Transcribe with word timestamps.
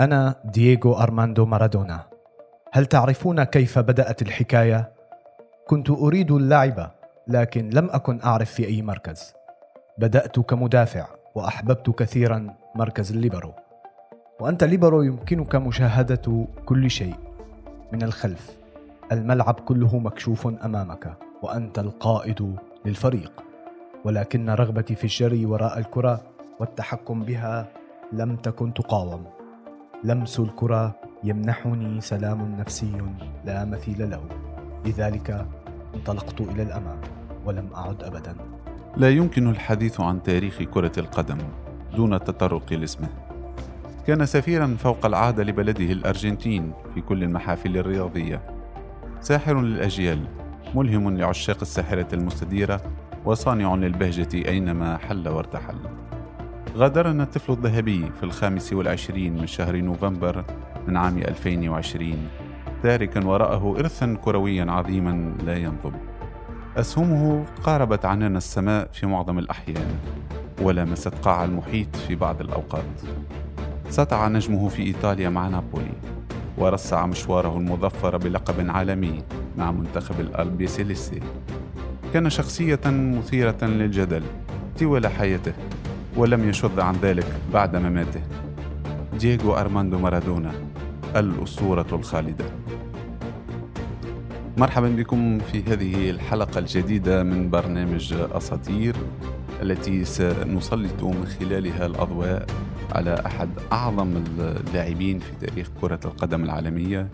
أنا 0.00 0.34
دييغو 0.44 0.92
أرماندو 0.92 1.46
مارادونا. 1.46 2.00
هل 2.72 2.86
تعرفون 2.86 3.44
كيف 3.44 3.78
بدأت 3.78 4.22
الحكاية؟ 4.22 4.92
كنت 5.66 5.90
أريد 5.90 6.30
اللعب 6.30 6.90
لكن 7.28 7.70
لم 7.70 7.90
أكن 7.90 8.20
أعرف 8.24 8.50
في 8.50 8.66
أي 8.66 8.82
مركز. 8.82 9.34
بدأت 9.98 10.40
كمدافع 10.40 11.06
وأحببت 11.34 11.90
كثيرا 11.90 12.54
مركز 12.74 13.12
الليبرو 13.12 13.52
وأنت 14.40 14.64
ليبرو 14.64 15.02
يمكنك 15.02 15.56
مشاهدة 15.56 16.46
كل 16.66 16.90
شيء. 16.90 17.14
من 17.92 18.02
الخلف 18.02 18.56
الملعب 19.12 19.54
كله 19.54 19.98
مكشوف 19.98 20.46
أمامك 20.64 21.14
وأنت 21.42 21.78
القائد 21.78 22.56
للفريق. 22.84 23.32
ولكن 24.04 24.50
رغبتي 24.50 24.94
في 24.94 25.04
الجري 25.04 25.46
وراء 25.46 25.78
الكرة 25.78 26.20
والتحكم 26.60 27.22
بها 27.22 27.66
لم 28.12 28.36
تكن 28.36 28.74
تقاوم. 28.74 29.39
لمس 30.04 30.40
الكرة 30.40 31.00
يمنحني 31.24 32.00
سلام 32.00 32.56
نفسي 32.58 32.92
لا 33.44 33.64
مثيل 33.64 34.10
له. 34.10 34.20
لذلك 34.86 35.46
انطلقت 35.94 36.40
إلى 36.40 36.62
الأمام 36.62 37.00
ولم 37.44 37.68
أعد 37.76 38.02
ابدا. 38.02 38.34
لا 38.96 39.10
يمكن 39.10 39.50
الحديث 39.50 40.00
عن 40.00 40.22
تاريخ 40.22 40.62
كرة 40.62 40.92
القدم 40.98 41.38
دون 41.96 42.14
التطرق 42.14 42.72
لاسمه. 42.72 43.08
كان 44.06 44.26
سفيرا 44.26 44.76
فوق 44.78 45.06
العادة 45.06 45.44
لبلده 45.44 45.92
الأرجنتين 45.92 46.72
في 46.94 47.00
كل 47.00 47.22
المحافل 47.22 47.76
الرياضية. 47.76 48.42
ساحر 49.20 49.60
للأجيال 49.60 50.24
ملهم 50.74 51.18
لعشاق 51.18 51.58
الساحرة 51.62 52.14
المستديرة 52.14 52.80
وصانع 53.24 53.74
للبهجة 53.74 54.48
أينما 54.48 54.96
حل 54.96 55.28
وارتحل. 55.28 55.76
غادرنا 56.76 57.22
الطفل 57.22 57.52
الذهبي 57.52 58.10
في 58.20 58.22
الخامس 58.22 58.72
والعشرين 58.72 59.36
من 59.36 59.46
شهر 59.46 59.76
نوفمبر 59.76 60.44
من 60.86 60.96
عام 60.96 61.18
2020 61.18 62.28
تاركا 62.82 63.24
وراءه 63.24 63.76
إرثا 63.78 64.16
كرويا 64.24 64.70
عظيما 64.70 65.34
لا 65.46 65.56
ينضب. 65.56 65.92
أسهمه 66.76 67.44
قاربت 67.64 68.04
عنان 68.04 68.36
السماء 68.36 68.88
في 68.92 69.06
معظم 69.06 69.38
الأحيان 69.38 69.88
ولمست 70.62 71.14
قاع 71.14 71.44
المحيط 71.44 71.96
في 71.96 72.14
بعض 72.14 72.40
الأوقات. 72.40 73.00
سطع 73.88 74.28
نجمه 74.28 74.68
في 74.68 74.82
إيطاليا 74.82 75.28
مع 75.28 75.48
نابولي 75.48 75.94
ورصع 76.58 77.06
مشواره 77.06 77.56
المظفر 77.56 78.16
بلقب 78.16 78.70
عالمي 78.70 79.22
مع 79.58 79.70
منتخب 79.70 80.20
الألبي 80.20 80.66
سيليستي 80.66 81.20
كان 82.14 82.30
شخصية 82.30 82.80
مثيرة 82.86 83.64
للجدل 83.64 84.22
طوال 84.80 85.06
حياته. 85.06 85.52
ولم 86.16 86.48
يشذ 86.48 86.80
عن 86.80 86.94
ذلك 87.02 87.26
بعد 87.52 87.76
مماته. 87.76 88.22
دييغو 89.18 89.54
أرماندو 89.54 89.98
مارادونا 89.98 90.52
الأسطورة 91.16 91.86
الخالدة. 91.92 92.44
مرحبا 94.56 94.88
بكم 94.88 95.38
في 95.38 95.62
هذه 95.62 96.10
الحلقة 96.10 96.58
الجديدة 96.58 97.22
من 97.22 97.50
برنامج 97.50 98.14
أساطير 98.32 98.96
التي 99.62 100.04
سنسلط 100.04 101.02
من 101.02 101.26
خلالها 101.26 101.86
الأضواء 101.86 102.46
على 102.92 103.22
أحد 103.26 103.48
أعظم 103.72 104.24
اللاعبين 104.38 105.18
في 105.18 105.46
تاريخ 105.46 105.70
كرة 105.80 106.00
القدم 106.04 106.44
العالمية 106.44 107.08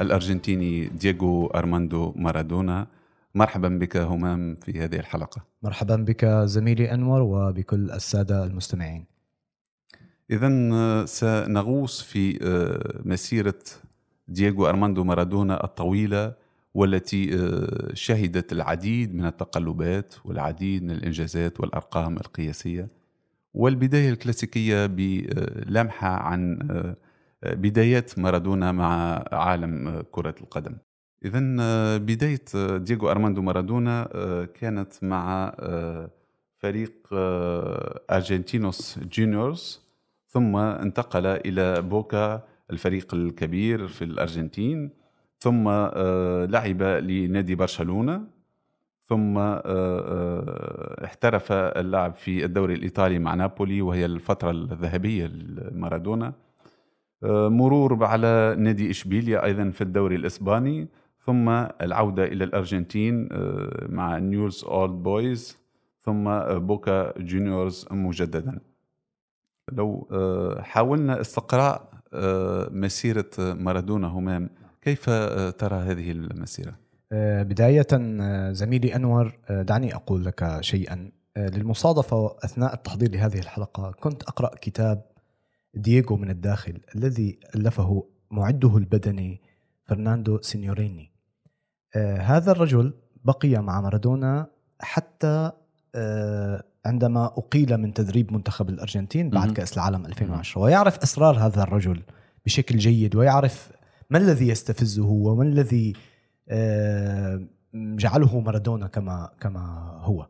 الأرجنتيني 0.00 0.86
دييغو 0.86 1.46
أرماندو 1.46 2.12
مارادونا. 2.16 2.86
مرحبا 3.34 3.68
بك 3.68 3.96
همام 3.96 4.54
في 4.54 4.80
هذه 4.80 4.96
الحلقة. 4.96 5.42
مرحبا 5.62 5.96
بك 5.96 6.24
زميلي 6.24 6.94
أنور 6.94 7.22
وبكل 7.22 7.90
السادة 7.90 8.44
المستمعين. 8.44 9.04
إذا 10.30 11.04
سنغوص 11.06 12.02
في 12.02 12.38
آه، 12.42 13.00
مسيرة 13.04 13.58
دييغو 14.28 14.66
أرماندو 14.66 15.04
مارادونا 15.04 15.64
الطويلة 15.64 16.34
والتي 16.74 17.34
آه، 17.34 17.94
شهدت 17.94 18.52
العديد 18.52 19.14
من 19.14 19.24
التقلبات 19.24 20.14
والعديد 20.24 20.82
من 20.82 20.90
الإنجازات 20.90 21.60
والأرقام 21.60 22.16
القياسية 22.16 22.88
والبداية 23.54 24.10
الكلاسيكية 24.10 24.86
بلمحة 24.86 26.08
عن 26.08 26.68
آه، 26.70 26.96
بدايات 27.54 28.18
مارادونا 28.18 28.72
مع 28.72 29.24
عالم 29.32 30.02
كرة 30.10 30.34
القدم. 30.40 30.76
إذا 31.24 31.40
بداية 31.96 32.76
دييغو 32.76 33.10
أرماندو 33.10 33.42
مارادونا 33.42 34.08
كانت 34.54 34.92
مع 35.02 35.54
فريق 36.58 36.92
أرجنتينوس 38.10 38.98
جونيورز 38.98 39.80
ثم 40.28 40.56
انتقل 40.56 41.26
إلى 41.26 41.82
بوكا 41.82 42.42
الفريق 42.70 43.14
الكبير 43.14 43.86
في 43.86 44.04
الأرجنتين 44.04 44.90
ثم 45.38 45.68
آه، 45.68 46.44
لعب 46.44 46.82
لنادي 46.82 47.54
برشلونة 47.54 48.22
ثم 49.00 49.38
آه، 49.38 49.62
آه، 49.64 51.04
احترف 51.04 51.52
اللعب 51.52 52.14
في 52.14 52.44
الدوري 52.44 52.74
الإيطالي 52.74 53.18
مع 53.18 53.34
نابولي 53.34 53.82
وهي 53.82 54.04
الفترة 54.04 54.50
الذهبية 54.50 55.26
لمارادونا. 55.26 56.32
مرور 57.22 58.04
على 58.04 58.56
نادي 58.58 58.90
إشبيليا 58.90 59.44
أيضا 59.44 59.70
في 59.70 59.80
الدوري 59.80 60.16
الإسباني. 60.16 60.88
ثم 61.28 61.48
العودة 61.82 62.24
إلى 62.24 62.44
الأرجنتين 62.44 63.28
مع 63.88 64.18
نيولز 64.18 64.64
أولد 64.64 64.92
بويز 64.92 65.56
ثم 66.00 66.24
بوكا 66.58 67.18
جونيورز 67.18 67.86
مجددا. 67.90 68.58
لو 69.72 70.08
آه، 70.12 70.60
حاولنا 70.60 71.20
استقراء 71.20 71.90
آه، 72.14 72.68
مسيرة 72.72 73.30
مارادونا 73.38 74.06
همام 74.06 74.50
كيف 74.82 75.08
آه، 75.08 75.50
ترى 75.50 75.76
هذه 75.76 76.10
المسيرة؟ 76.10 76.74
بداية 77.42 77.86
زميلي 78.52 78.96
أنور 78.96 79.38
دعني 79.50 79.94
أقول 79.94 80.24
لك 80.24 80.58
شيئا. 80.60 81.10
للمصادفة 81.36 82.36
أثناء 82.44 82.74
التحضير 82.74 83.10
لهذه 83.10 83.38
الحلقة 83.38 83.90
كنت 84.00 84.22
أقرأ 84.22 84.50
كتاب 84.60 85.02
دييغو 85.74 86.16
من 86.16 86.30
الداخل 86.30 86.80
الذي 86.94 87.38
ألفه 87.54 88.04
معده 88.30 88.76
البدني 88.76 89.40
فرناندو 89.84 90.38
سينيوريني. 90.42 91.17
هذا 91.96 92.52
الرجل 92.52 92.94
بقي 93.24 93.62
مع 93.62 93.80
مارادونا 93.80 94.46
حتى 94.80 95.50
عندما 96.86 97.24
أقيل 97.24 97.76
من 97.76 97.94
تدريب 97.94 98.32
منتخب 98.32 98.68
الأرجنتين 98.68 99.30
بعد 99.30 99.52
كأس 99.52 99.72
العالم 99.72 100.06
2010 100.06 100.62
ويعرف 100.62 100.98
أسرار 100.98 101.38
هذا 101.38 101.62
الرجل 101.62 102.02
بشكل 102.46 102.78
جيد 102.78 103.16
ويعرف 103.16 103.70
ما 104.10 104.18
الذي 104.18 104.48
يستفزه 104.48 105.06
وما 105.06 105.42
الذي 105.42 105.92
آه، 106.48 107.40
جعله 107.74 108.40
مارادونا 108.40 108.86
كما 108.86 109.30
كما 109.40 109.60
هو. 110.02 110.26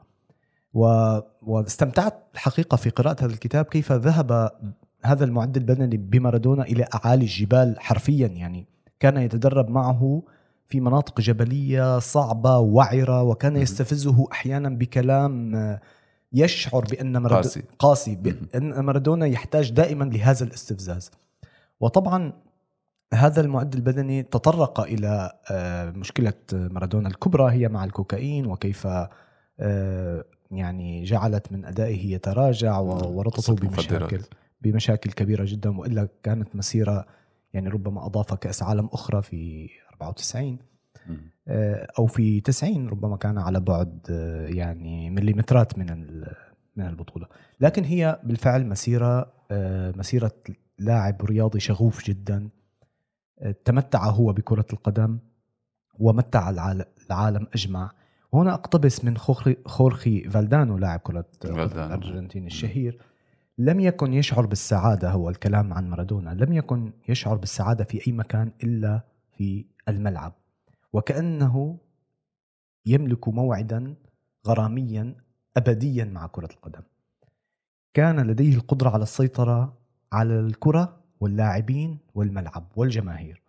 واستمتعت 1.43 2.15
الحقيقة 2.35 2.77
في 2.77 2.91
قراءة 2.91 3.25
هذا 3.25 3.33
الكتاب 3.33 3.65
كيف 3.65 3.93
ذهب 3.93 4.51
هذا 5.05 5.25
المعد 5.25 5.57
البدني 5.57 5.97
بمارادونا 5.97 6.63
إلى 6.63 6.87
أعالي 6.95 7.23
الجبال 7.25 7.81
حرفيا 7.81 8.27
يعني 8.27 8.67
كان 9.01 9.17
يتدرب 9.17 9.71
معه 9.71 10.23
في 10.69 10.81
مناطق 10.81 11.21
جبلية 11.21 11.99
صعبة 11.99 12.59
وعرة 12.59 13.23
وكان 13.23 13.57
يستفزه 13.57 14.27
أحيانا 14.33 14.69
بكلام 14.69 15.55
يشعر 16.33 16.85
بأن 16.85 17.13
مارادونا 17.17 17.43
قاسي, 17.43 17.63
قاسي 17.79 18.17
بأن 18.17 18.81
مارادونا 18.81 19.27
يحتاج 19.27 19.73
دائما 19.73 20.05
لهذا 20.05 20.45
الاستفزاز. 20.45 21.11
وطبعا 21.81 22.33
هذا 23.15 23.41
المعد 23.41 23.75
البدني 23.75 24.23
تطرق 24.23 24.81
إلى 24.81 25.33
آه، 25.51 25.91
مشكلة 25.91 26.33
مارادونا 26.53 27.09
الكبرى 27.09 27.53
هي 27.53 27.69
مع 27.69 27.85
الكوكايين 27.85 28.47
وكيف 28.47 28.87
آه، 29.61 30.25
يعني 30.51 31.05
جعلت 31.05 31.53
من 31.53 31.65
أدائه 31.65 32.15
يتراجع 32.15 32.79
ورطته 32.79 33.55
بمشاكل 33.55 34.21
بمشاكل 34.61 35.13
كبيرة 35.13 35.45
جدا 35.47 35.79
وإلا 35.79 36.09
كانت 36.23 36.57
مسيرة 36.57 37.07
يعني 37.53 37.69
ربما 37.69 38.07
أضاف 38.07 38.35
كأس 38.35 38.63
عالم 38.63 38.89
أخرى 38.93 39.23
في 39.23 39.69
94 40.03 40.59
آه، 41.49 41.89
أو 41.99 42.07
في 42.07 42.41
90 42.41 42.89
ربما 42.89 43.17
كان 43.17 43.39
على 43.39 43.61
بعد 43.61 44.07
آه، 44.11 44.47
يعني 44.47 45.11
مليمترات 45.11 45.79
من 45.79 46.25
من 46.77 46.87
البطولة. 46.87 47.27
لكن 47.61 47.85
هي 47.85 48.21
بالفعل 48.25 48.67
مسيرة 48.67 49.33
آه، 49.51 49.93
مسيرة 49.97 50.33
لاعب 50.79 51.25
رياضي 51.25 51.61
شغوف 51.61 52.05
جدا 52.05 52.49
تمتع 53.65 54.05
هو 54.05 54.33
بكرة 54.33 54.67
القدم 54.73 55.19
ومتع 55.99 56.51
العالم 56.51 57.47
أجمع. 57.55 57.91
وهنا 58.33 58.55
أقتبس 58.55 59.05
من 59.05 59.17
خورخي 59.67 60.29
فالدانو 60.31 60.79
لاعب 60.79 61.01
كرة 61.01 61.25
الأرجنتين 61.45 62.47
الشهير. 62.47 62.99
لم 63.59 63.81
يكن 63.81 64.13
يشعر 64.13 64.47
بالسعادة 64.47 65.11
هو 65.11 65.31
الكلام 65.31 65.73
عن 65.73 65.91
مارادونا. 65.91 66.31
لم 66.31 66.53
يكن 66.53 66.93
يشعر 67.09 67.37
بالسعادة 67.37 67.85
في 67.85 68.07
أي 68.07 68.13
مكان 68.13 68.53
إلا 68.65 69.01
في 69.37 69.65
الملعب 69.89 70.33
وكأنه 70.93 71.79
يملك 72.87 73.29
موعدا 73.29 73.95
غراميا 74.47 75.15
أبديا 75.57 76.05
مع 76.05 76.27
كرة 76.27 76.49
القدم. 76.53 76.83
كان 77.95 78.21
لديه 78.21 78.55
القدرة 78.55 78.91
على 78.91 79.03
السيطرة 79.03 79.79
على 80.13 80.41
الكرة 80.41 81.01
واللاعبين 81.21 81.99
والملعب 82.15 82.73
والجماهير. 82.77 83.43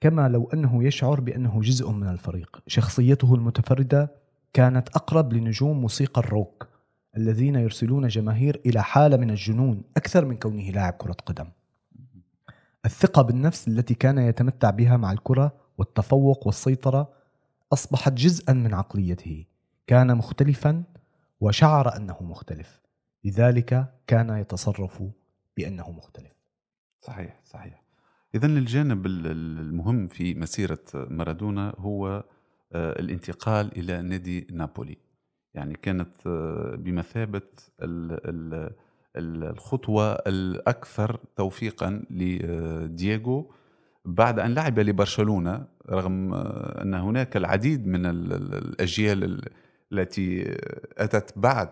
كما 0.00 0.28
لو 0.28 0.50
أنه 0.54 0.84
يشعر 0.84 1.20
بأنه 1.20 1.60
جزء 1.60 1.90
من 1.90 2.08
الفريق 2.08 2.62
شخصيته 2.66 3.34
المتفردة 3.34 4.12
كانت 4.52 4.88
أقرب 4.88 5.32
لنجوم 5.32 5.80
موسيقى 5.80 6.20
الروك 6.20 6.68
الذين 7.16 7.54
يرسلون 7.54 8.08
جماهير 8.08 8.60
إلى 8.66 8.82
حالة 8.82 9.16
من 9.16 9.30
الجنون 9.30 9.82
أكثر 9.96 10.24
من 10.24 10.36
كونه 10.36 10.70
لاعب 10.70 10.92
كرة 10.92 11.16
قدم. 11.26 11.46
الثقة 12.84 13.22
بالنفس 13.22 13.68
التي 13.68 13.94
كان 13.94 14.18
يتمتع 14.18 14.70
بها 14.70 14.96
مع 14.96 15.12
الكرة 15.12 15.52
والتفوق 15.78 16.46
والسيطرة 16.46 17.12
أصبحت 17.72 18.12
جزءا 18.12 18.52
من 18.52 18.74
عقليته. 18.74 19.44
كان 19.86 20.16
مختلفا 20.16 20.84
وشعر 21.40 21.96
أنه 21.96 22.16
مختلف. 22.20 22.80
لذلك 23.24 23.94
كان 24.06 24.30
يتصرف 24.30 25.02
بأنه 25.56 25.90
مختلف. 25.90 26.32
صحيح 27.00 27.40
صحيح. 27.44 27.82
اذا 28.34 28.46
الجانب 28.46 29.06
المهم 29.06 30.06
في 30.06 30.34
مسيرة 30.34 30.84
مارادونا 30.94 31.74
هو 31.78 32.24
آه، 32.72 33.00
الانتقال 33.00 33.78
إلى 33.78 34.02
نادي 34.02 34.46
نابولي. 34.52 34.98
يعني 35.54 35.74
كانت 35.74 36.26
آه، 36.26 36.76
بمثابة 36.76 37.42
الخطوة 39.16 40.12
الأكثر 40.12 41.20
توفيقا 41.36 42.04
لدييغو 42.10 43.52
بعد 44.04 44.38
أن 44.38 44.54
لعب 44.54 44.78
لبرشلونة 44.78 45.64
رغم 45.90 46.34
أن 46.82 46.94
هناك 46.94 47.36
العديد 47.36 47.86
من 47.86 48.06
الأجيال 48.06 49.42
التي 49.92 50.56
أتت 50.98 51.32
بعد 51.38 51.68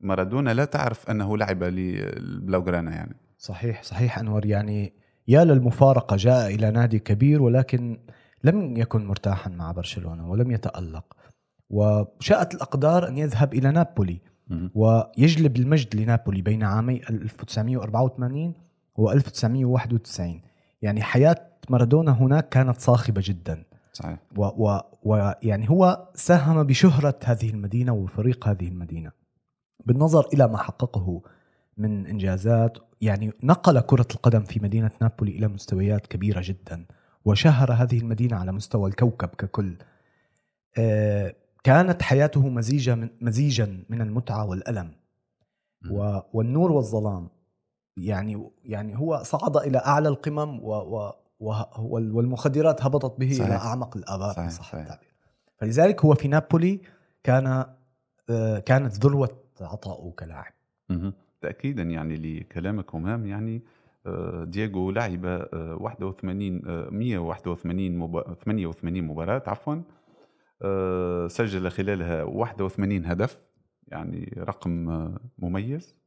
مارادونا 0.00 0.54
لا 0.54 0.64
تعرف 0.64 1.10
أنه 1.10 1.36
لعب 1.36 1.64
للبلاوغرانا 1.64 2.90
يعني. 2.90 3.16
صحيح 3.38 3.82
صحيح 3.82 4.18
أنور. 4.18 4.46
يعني 4.46 4.92
يا 5.28 5.44
للمفارقة 5.44 6.16
جاء 6.16 6.54
إلى 6.54 6.70
نادي 6.70 6.98
كبير 6.98 7.42
ولكن 7.42 7.98
لم 8.44 8.76
يكن 8.76 9.06
مرتاحا 9.06 9.50
مع 9.50 9.72
برشلونة 9.72 10.30
ولم 10.30 10.50
يتألق. 10.50 11.16
وشاءت 11.70 12.54
الأقدار 12.54 13.08
أن 13.08 13.18
يذهب 13.18 13.54
إلى 13.54 13.70
نابولي. 13.70 14.20
ويجلب 14.74 15.56
المجد 15.56 15.96
لنابولي 15.96 16.42
بين 16.42 16.62
عامي 16.62 17.00
1984 17.10 18.54
و 18.96 19.10
1991 19.10 20.40
يعني 20.82 21.02
حياة 21.02 21.48
مارادونا 21.70 22.12
هناك 22.12 22.48
كانت 22.48 22.80
صاخبة 22.80 23.22
جدا. 23.24 23.64
صحيح. 23.92 24.18
ويعني 25.04 25.70
هو 25.70 26.08
ساهم 26.14 26.62
بشهرة 26.62 27.18
هذه 27.24 27.50
المدينة 27.50 27.92
وفريق 27.92 28.48
هذه 28.48 28.68
المدينة. 28.68 29.12
بالنظر 29.86 30.28
إلى 30.32 30.48
ما 30.48 30.58
حققه 30.58 31.22
من 31.76 32.06
إنجازات 32.06 32.78
يعني 33.00 33.32
نقل 33.42 33.80
كرة 33.80 34.06
القدم 34.14 34.44
في 34.44 34.60
مدينة 34.60 34.90
نابولي 35.02 35.32
إلى 35.32 35.48
مستويات 35.48 36.06
كبيرة 36.06 36.42
جدا 36.44 36.86
وشهر 37.24 37.72
هذه 37.72 37.98
المدينة 37.98 38.36
على 38.36 38.52
مستوى 38.52 38.90
الكوكب 38.90 39.28
ككل. 39.28 39.76
آه، 40.78 41.34
كانت 41.68 42.02
حياته 42.02 42.48
مزيجا 42.48 42.94
من 42.94 43.08
مزيجا 43.20 43.84
من 43.88 44.00
المتعة 44.00 44.46
والألم. 44.46 44.90
والنور 46.32 46.72
والظلام. 46.72 47.28
يعني 47.96 48.50
يعني 48.64 48.98
هو 48.98 49.22
صعد 49.22 49.56
إلى 49.56 49.78
أعلى 49.78 50.08
القمم 50.08 50.60
و 50.64 51.12
و 51.40 51.52
والمخدرات 51.88 52.82
هبطت 52.82 53.20
به 53.20 53.32
صحيح. 53.32 53.46
إلى 53.46 53.56
أعمق 53.56 53.96
الابار 53.96 54.32
صحيح. 54.32 54.50
صح 54.50 54.74
التعبير 54.74 55.08
فلذلك 55.56 56.04
هو 56.04 56.14
في 56.14 56.28
نابولي 56.28 56.80
كان 57.24 57.64
آه، 58.30 58.58
كانت 58.58 58.94
ذروة 58.94 59.30
عطائه 59.60 60.10
كلاعب. 60.10 60.52
تاكيدا 61.40 61.82
يعني 61.82 62.16
لكلامك 62.16 62.94
همام 62.94 63.26
يعني 63.26 63.62
آه، 64.06 64.44
دييغو 64.44 64.90
لعب 64.90 65.24
81 65.80 66.62
181 66.92 67.98
88 68.44 69.04
مباراة 69.04 69.42
عفوا. 69.46 69.82
سجل 71.28 71.70
خلالها 71.70 72.22
81 72.22 73.06
هدف 73.06 73.38
يعني 73.86 74.34
رقم 74.38 74.88
آه، 74.90 75.20
مميز 75.38 75.98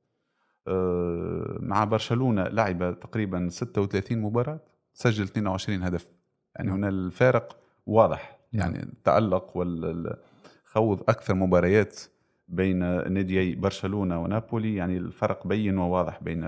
مع 1.59 1.83
برشلونة 1.83 2.43
لعب 2.43 2.99
تقريبا 2.99 3.49
36 3.49 4.17
مباراة 4.17 4.59
سجل 4.93 5.23
22 5.23 5.83
هدف 5.83 6.07
يعني 6.55 6.69
نعم. 6.69 6.77
هنا 6.77 6.89
الفارق 6.89 7.57
واضح 7.85 8.39
نعم. 8.53 8.71
يعني 8.71 8.83
التألق 8.83 9.57
والخوض 9.57 11.01
أكثر 11.09 11.33
مباريات 11.33 11.99
بين 12.47 12.79
ناديي 13.13 13.55
برشلونة 13.55 14.21
ونابولي 14.23 14.75
يعني 14.75 14.97
الفرق 14.97 15.47
بين 15.47 15.77
وواضح 15.77 16.23
بين 16.23 16.43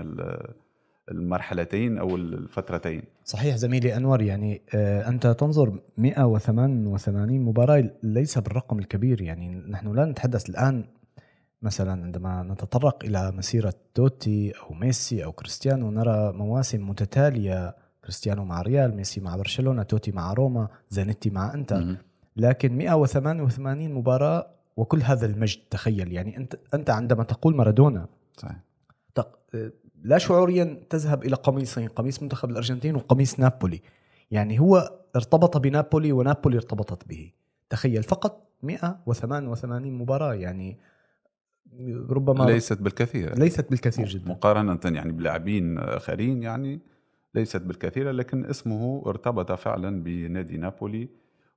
المرحلتين 1.10 1.98
أو 1.98 2.16
الفترتين. 2.16 3.02
صحيح 3.24 3.56
زميلي 3.56 3.96
أنور 3.96 4.22
يعني 4.22 4.62
آه، 4.74 5.08
أنت 5.08 5.26
تنظر 5.26 5.80
188 5.96 7.40
مباراة 7.40 7.90
ليس 8.02 8.38
بالرقم 8.38 8.78
الكبير. 8.78 9.22
يعني 9.22 9.54
نحن 9.54 9.92
لا 9.92 10.04
نتحدث 10.04 10.50
الآن 10.50 10.84
مثلا 11.62 11.92
عندما 11.92 12.42
نتطرق 12.42 13.04
إلى 13.04 13.32
مسيرة 13.32 13.74
توتي 13.94 14.52
أو 14.52 14.74
ميسي 14.74 15.24
أو 15.24 15.32
كريستيانو 15.32 15.90
نرى 15.90 16.32
مواسم 16.32 16.88
متتالية 16.88 17.76
كريستيانو 18.02 18.44
مع 18.44 18.62
ريال 18.62 18.96
ميسي 18.96 19.20
مع 19.20 19.36
برشلونة 19.36 19.82
توتي 19.82 20.12
مع 20.12 20.32
روما 20.32 20.68
زانيتي 20.90 21.30
مع 21.30 21.54
إنتر. 21.54 21.96
لكن 22.36 22.76
188 22.76 23.94
مباراة 23.94 24.46
وكل 24.76 25.02
هذا 25.02 25.26
المجد 25.26 25.60
تخيل. 25.70 26.12
يعني 26.12 26.36
أنت 26.36 26.56
أنت 26.74 26.90
عندما 26.90 27.24
تقول 27.24 27.56
مارادونا 27.56 28.06
صحيح. 28.36 28.56
لا 30.04 30.18
شعوريا 30.18 30.80
تذهب 30.90 31.24
إلى 31.24 31.36
قميصين 31.36 31.88
قميص 31.88 32.22
منتخب 32.22 32.50
الأرجنتين 32.50 32.96
وقميص 32.96 33.40
نابولي. 33.40 33.80
يعني 34.30 34.60
هو 34.60 35.00
ارتبط 35.16 35.56
بنابولي 35.56 36.12
ونابولي 36.12 36.56
ارتبطت 36.56 37.08
به. 37.08 37.32
تخيل 37.70 38.02
فقط 38.02 38.50
188 38.62 39.92
مباراة 39.92 40.34
يعني 40.34 40.78
ربما 42.10 42.44
ليست 42.44 42.82
بالكثير. 42.82 43.38
ليست 43.38 43.70
بالكثير 43.70 44.06
جدا. 44.06 44.30
مقارنة 44.30 44.80
يعني 44.84 45.12
بلاعبين 45.12 45.78
آخرين 45.78 46.42
يعني 46.42 46.80
ليست 47.34 47.62
بالكثيره 47.62 48.10
لكن 48.10 48.44
اسمه 48.44 49.02
ارتبط 49.06 49.52
فعلا 49.52 50.02
بنادي 50.02 50.56
نابولي. 50.56 51.08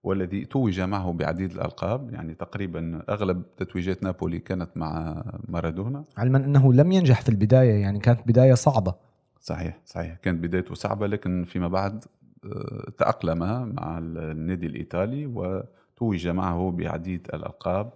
والذي 0.07 0.45
توج 0.45 0.81
معه 0.81 1.13
بعديد 1.13 1.51
الألقاب 1.51 2.13
يعني 2.13 2.33
تقريبا 2.33 3.01
أغلب 3.09 3.43
تتويجات 3.57 4.03
نابولي 4.03 4.39
كانت 4.39 4.69
مع 4.75 5.23
مارادونا. 5.47 6.03
علما 6.17 6.37
أنه 6.37 6.73
لم 6.73 6.91
ينجح 6.91 7.21
في 7.21 7.29
البداية 7.29 7.81
يعني 7.81 7.99
كانت 7.99 8.19
بداية 8.27 8.53
صعبة. 8.53 8.95
صحيح 9.39 9.79
صحيح. 9.85 10.17
كانت 10.17 10.43
بدايته 10.43 10.75
صعبة 10.75 11.07
لكن 11.07 11.45
فيما 11.45 11.67
بعد 11.67 12.05
آه، 12.45 12.91
تأقلم 12.97 13.39
مع 13.75 13.97
النادي 13.97 14.67
الإيطالي 14.67 15.25
وتوج 15.25 16.27
معه 16.27 16.71
بعديد 16.71 17.27
الألقاب. 17.33 17.93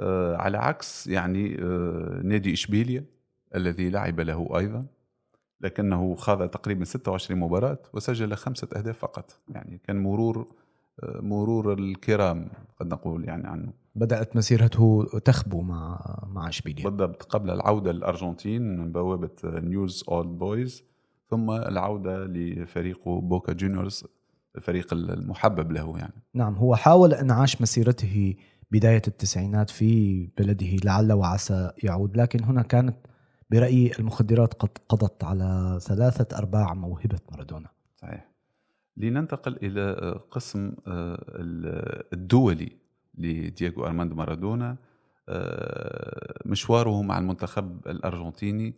آه، 0.00 0.36
على 0.36 0.58
عكس 0.58 1.06
يعني 1.06 1.62
آه، 1.62 2.20
نادي 2.24 2.52
إشبيليا 2.52 3.04
الذي 3.54 3.90
لعب 3.90 4.20
له 4.20 4.58
أيضا 4.58 4.86
لكنه 5.60 6.14
خاض 6.14 6.48
تقريبا 6.48 6.84
26 6.84 7.40
مباراة 7.40 7.78
وسجل 7.92 8.34
خمسة 8.34 8.68
أهداف 8.76 8.98
فقط. 8.98 9.40
يعني 9.48 9.80
كان 9.86 10.02
مرور 10.02 10.46
مرور 11.04 11.72
الكرام 11.72 12.50
قد 12.80 12.86
نقول 12.86 13.24
يعني 13.24 13.46
عنه. 13.46 13.72
بدأت 13.94 14.36
مسيرته 14.36 15.04
تخبو 15.24 15.62
مع 15.62 16.00
مع 16.26 16.48
إشبيليا. 16.48 16.84
بالضبط 16.84 17.22
قبل 17.22 17.50
العودة 17.50 17.92
للأرجنتين 17.92 18.78
من 18.78 18.92
بوابة 18.92 19.30
نيوز 19.44 20.04
أولد 20.08 20.38
بويز 20.38 20.84
ثم 21.30 21.50
العودة 21.50 22.24
لفريقه 22.24 23.20
بوكا 23.20 23.52
جونيورز 23.52 24.04
الفريق 24.56 24.92
المحبب 24.92 25.72
له 25.72 25.98
يعني. 25.98 26.22
نعم 26.34 26.54
هو 26.54 26.76
حاول 26.76 27.14
انعاش 27.14 27.62
مسيرته 27.62 28.34
بداية 28.70 29.02
التسعينات 29.08 29.70
في 29.70 30.22
بلده 30.38 30.76
لعل 30.84 31.12
وعسى 31.12 31.70
يعود 31.82 32.16
لكن 32.16 32.44
هنا 32.44 32.62
كانت 32.62 32.96
برأيي 33.50 33.92
المخدرات 33.98 34.54
قد 34.54 34.78
قضت 34.88 35.24
على 35.24 35.78
ثلاثة 35.82 36.38
أرباع 36.38 36.74
موهبة 36.74 37.18
مارادونا. 37.32 37.68
صحيح. 37.96 38.35
لننتقل 38.96 39.56
إلى 39.62 39.80
آه، 39.80 40.24
قسم 40.30 40.72
آه، 40.86 41.24
الدولي 42.12 42.72
لدييغو 43.18 43.86
أرماندو 43.86 44.14
مارادونا 44.14 44.76
آه، 45.28 46.42
مشواره 46.46 47.02
مع 47.02 47.18
المنتخب 47.18 47.86
الأرجنتيني 47.86 48.74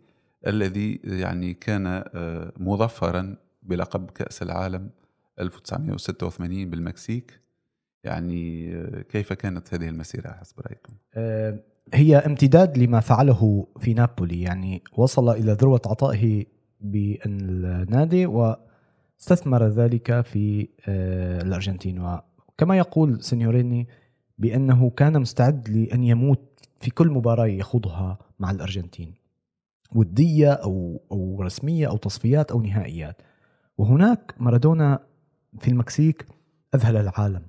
الذي 0.47 0.99
يعني 1.03 1.53
كان 1.53 2.03
مظفرا 2.57 3.35
بلقب 3.63 4.11
كأس 4.11 4.41
العالم 4.41 4.89
1986 5.39 6.69
بالمكسيك 6.69 7.39
يعني 8.03 8.73
كيف 9.03 9.33
كانت 9.33 9.73
هذه 9.73 9.89
المسيرة 9.89 10.31
حسب 10.31 10.59
رأيكم؟ 10.59 10.93
هي 11.93 12.17
امتداد 12.17 12.77
لما 12.77 12.99
فعله 12.99 13.67
في 13.79 13.93
نابولي 13.93 14.41
يعني 14.41 14.83
وصل 14.97 15.29
إلى 15.29 15.51
ذروة 15.51 15.81
عطائه 15.85 16.45
بالنادي 16.81 18.25
و 18.25 18.55
استثمر 19.21 19.67
ذلك 19.67 20.21
في 20.21 20.67
آه، 20.87 21.41
الأرجنتين. 21.41 21.99
وكما 21.99 22.77
يقول 22.77 23.23
سينيوريني 23.23 23.87
بأنه 24.37 24.89
كان 24.89 25.21
مستعد 25.21 25.69
لأن 25.69 26.03
يموت 26.03 26.39
في 26.79 26.91
كل 26.91 27.09
مباراة 27.09 27.45
يخوضها 27.45 28.17
مع 28.39 28.51
الأرجنتين 28.51 29.13
ودية 29.95 30.51
أو 30.51 31.01
أو 31.11 31.41
رسمية 31.41 31.87
أو 31.87 31.97
تصفيات 31.97 32.51
أو 32.51 32.61
نهائيات. 32.61 33.21
وهناك 33.77 34.33
مارادونا 34.39 34.99
في 35.59 35.67
المكسيك 35.67 36.25
أذهل 36.75 36.97
العالم 36.97 37.41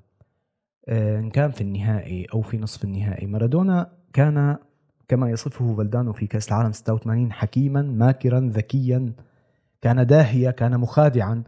آه، 0.88 1.18
إن 1.18 1.30
كان 1.30 1.50
في 1.50 1.60
النهائي 1.60 2.26
أو 2.34 2.42
في 2.42 2.58
نصف 2.58 2.84
النهائي. 2.84 3.26
مارادونا 3.26 3.92
كان 4.12 4.56
كما 5.08 5.30
يصفه 5.30 5.76
فالدانو 5.76 6.12
في 6.12 6.26
كأس 6.26 6.48
العالم 6.48 6.72
86 6.72 7.32
حكيما 7.32 7.82
ماكرا 7.82 8.40
ذكيا 8.40 9.12
كان 9.82 10.06
داهيه 10.06 10.50
كان 10.50 10.80
مخادعا. 10.80 11.42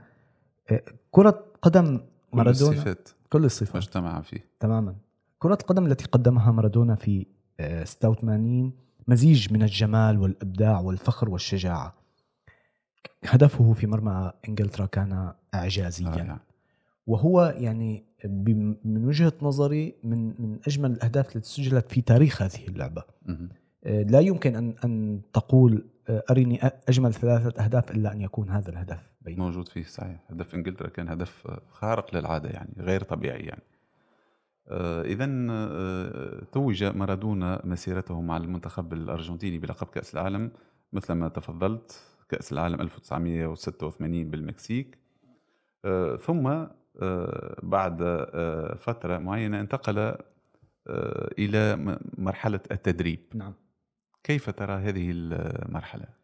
آه، 0.70 0.82
كرة 1.10 1.44
قدم 1.62 2.00
مارادونا 2.32 2.70
كل 2.72 2.76
الصفات. 2.78 3.08
كل 3.30 3.44
الصفات. 3.44 3.76
مجتمع 3.76 4.20
فيه. 4.20 4.44
تماما. 4.60 4.94
كرة 5.38 5.58
القدم 5.60 5.86
التي 5.86 6.04
قدمها 6.04 6.52
مارادونا 6.52 6.94
في 6.94 7.26
آه، 7.60 7.84
86 7.84 8.72
مزيج 9.08 9.52
من 9.52 9.62
الجمال 9.62 10.18
والإبداع 10.18 10.80
والفخر 10.80 11.30
والشجاعة. 11.30 11.94
هدفه 13.24 13.72
في 13.72 13.86
مرمى 13.86 14.32
إنجلترا 14.48 14.86
كان 14.86 15.32
إعجازيا. 15.54 16.08
رائع. 16.08 16.40
وهو 17.06 17.54
يعني 17.58 18.04
من 18.84 19.04
وجهة 19.06 19.32
نظري 19.42 19.94
من 20.04 20.26
من 20.42 20.58
أجمل 20.66 20.90
الأهداف 20.92 21.36
التي 21.36 21.48
سجلت 21.48 21.90
في 21.92 22.00
تاريخ 22.00 22.42
هذه 22.42 22.68
اللعبة. 22.68 23.02
مهم. 23.26 23.48
آه، 23.84 24.02
لا 24.02 24.20
يمكن 24.20 24.56
أن 24.56 24.74
أن 24.84 25.20
تقول 25.32 25.84
آه، 26.08 26.22
أرني 26.30 26.58
أ- 26.60 26.70
أجمل 26.88 27.14
ثلاثة 27.14 27.64
أهداف 27.64 27.90
إلا 27.90 28.12
أن 28.12 28.20
يكون 28.20 28.50
هذا 28.50 28.70
الهدف. 28.70 29.11
بين 29.24 29.38
موجود 29.38 29.68
فيه 29.68 29.82
صحيح. 29.82 30.20
هدف 30.30 30.54
إنجلترا 30.54 30.88
كان 30.88 31.08
هدف 31.08 31.60
خارق 31.70 32.14
للعادة 32.16 32.50
يعني 32.50 32.74
غير 32.78 33.02
طبيعي 33.02 33.40
يعني. 33.40 33.62
اذا 35.04 35.26
توج 36.52 36.84
مارادونا 36.84 37.62
مسيرته 37.64 38.20
مع 38.20 38.36
المنتخب 38.36 38.92
الأرجنتيني 38.92 39.58
بلقب 39.58 39.86
كأس 39.86 40.14
العالم. 40.14 40.50
مثل 40.92 41.12
ما 41.12 41.28
تفضلت 41.28 42.02
كأس 42.28 42.52
العالم 42.52 42.80
1986 42.80 44.30
بالمكسيك. 44.30 44.98
آه، 45.84 46.16
ثم 46.16 46.66
آه، 47.02 47.56
بعد 47.62 47.98
آه، 48.02 48.74
فترة 48.74 49.18
معينة 49.18 49.60
انتقل 49.60 49.98
آه، 49.98 51.30
إلى 51.38 51.76
مرحلة 52.18 52.60
التدريب. 52.70 53.20
نعم. 53.34 53.54
كيف 54.24 54.50
ترى 54.50 54.72
هذه 54.72 55.10
المرحلة؟ 55.14 56.04
آه، 56.04 56.21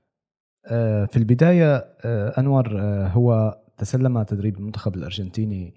في 1.07 1.17
البداية 1.17 1.77
آه، 2.05 2.41
أنور 2.41 2.81
آه، 2.81 3.07
هو 3.09 3.59
تسلم 3.77 4.23
تدريب 4.23 4.57
المنتخب 4.57 4.95
الأرجنتيني 4.95 5.75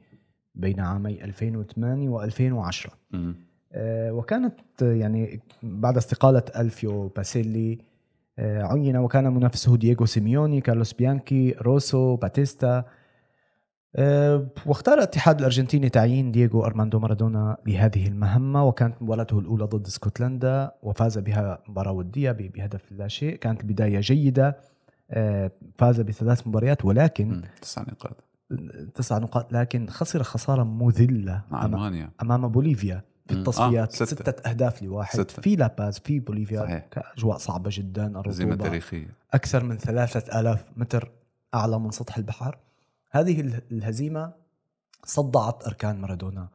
بين 0.56 0.80
عامي 0.80 1.24
2008 1.24 2.10
و2010 2.30 2.90
مم. 3.12 3.36
وكانت 4.12 4.54
آه، 4.84 4.94
يعني 4.94 5.40
بعد 5.64 5.98
استقالة 5.98 6.44
ألفيو 6.58 7.08
باسيلي 7.08 7.78
آه، 8.40 8.64
عين 8.64 8.98
وكان 8.98 9.34
منافسه 9.34 9.78
دييغو 9.78 10.06
سيميوني 10.06 10.62
كارلوس 10.62 10.94
بيانكي 10.94 11.56
روسو 11.62 12.16
باتيستا. 12.16 12.84
آه، 13.96 14.48
واختار 14.66 14.98
الاتحاد 14.98 15.40
الأرجنتيني 15.40 15.90
تعيين 15.90 16.32
دييغو 16.32 16.66
أرماندو 16.66 17.00
مارادونا 17.00 17.58
لهذه 17.68 18.08
المهمة 18.08 18.66
وكانت 18.66 18.96
مباراته 19.02 19.40
الأولى 19.40 19.64
ضد 19.66 19.88
اسكتلندا 19.88 20.72
وفاز 20.84 21.18
بها 21.20 21.64
مباراة 21.70 21.92
ودية 21.92 22.32
ب- 22.32 22.52
بهدف 22.52 22.92
لا 22.92 23.08
شيء. 23.08 23.36
كانت 23.36 23.62
البداية 23.62 24.00
جيدة. 24.00 24.48
آه، 24.48 24.56
فاز 25.78 26.02
بثلاث 26.02 26.48
مباريات 26.48 26.86
ولكن. 26.86 27.42
تسع 27.62 27.82
نقاط 27.82 28.24
تسع 28.96 29.18
نقاط 29.18 29.54
لكن 29.54 29.88
خسر 29.90 30.24
خسارة 30.24 30.64
مذلة 30.64 31.42
مع 31.52 31.62
أمام- 31.62 31.66
ألمانيا 31.66 32.12
أمام 32.22 32.48
بوليفيا 32.48 33.02
في 33.28 33.34
مم. 33.34 33.40
التصفيات 33.40 33.90
آه، 34.02 34.04
آه 34.04 34.06
ستة. 34.06 34.32
ستة. 34.32 34.50
أهداف 34.50 34.84
لواحد 34.84 35.20
ستة. 35.20 35.42
في 35.42 35.56
لاباز 35.56 36.00
في 36.00 36.20
بوليفيا 36.20 36.60
صحيح. 36.62 36.88
اجواء 37.18 37.38
صعبة 37.38 37.70
جدا 37.74 38.04
هزيمة 38.26 38.50
الرطوبه 38.52 38.56
تاريخية 38.70 39.08
أكثر 39.34 39.64
من 39.64 39.78
ثلاثة 39.78 40.40
ألاف 40.40 40.66
متر 40.78 41.12
أعلى 41.54 41.80
من 41.80 41.92
سطح 41.92 42.18
البحر 42.18 42.58
هذه 43.12 43.42
ال- 43.42 43.62
الهزيمة 43.72 44.34
صدعت 45.06 45.68
أركان 45.68 46.02
مارادونا 46.02 46.48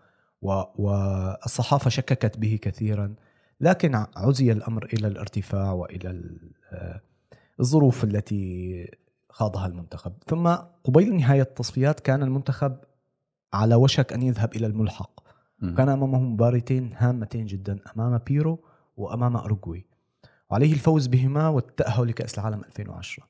و- 0.42 0.62
والصحافة 0.78 1.90
شككت 1.90 2.38
به 2.38 2.58
كثيرا 2.62 3.14
لكن 3.60 3.94
عزي 4.16 4.52
الأمر 4.52 4.84
إلى 4.92 5.06
الارتفاع 5.08 5.72
وإلى 5.72 6.10
ال- 6.10 6.50
آه، 6.72 7.00
الظروف 7.60 8.04
التي 8.04 8.90
خاضها 9.30 9.66
المنتخب. 9.66 10.12
ثم 10.28 10.48
قبيل 10.84 11.16
نهاية 11.16 11.42
التصفيات 11.42 12.00
كان 12.00 12.22
المنتخب 12.22 12.76
على 13.52 13.74
وشك 13.74 14.12
أن 14.12 14.22
يذهب 14.22 14.56
إلى 14.56 14.66
الملحق. 14.66 15.20
كان 15.76 15.88
أمامه 15.88 16.20
مباراتين 16.20 16.92
هامتين 16.96 17.46
جدا 17.46 17.78
أمام 17.96 18.18
بيرو 18.18 18.58
وأمام 18.96 19.36
أوروغواي. 19.36 19.86
وعليه 20.50 20.72
الفوز 20.72 21.06
بهما 21.06 21.48
والتأهل 21.48 22.08
لكأس 22.08 22.38
العالم 22.38 22.64
2010 22.64 23.24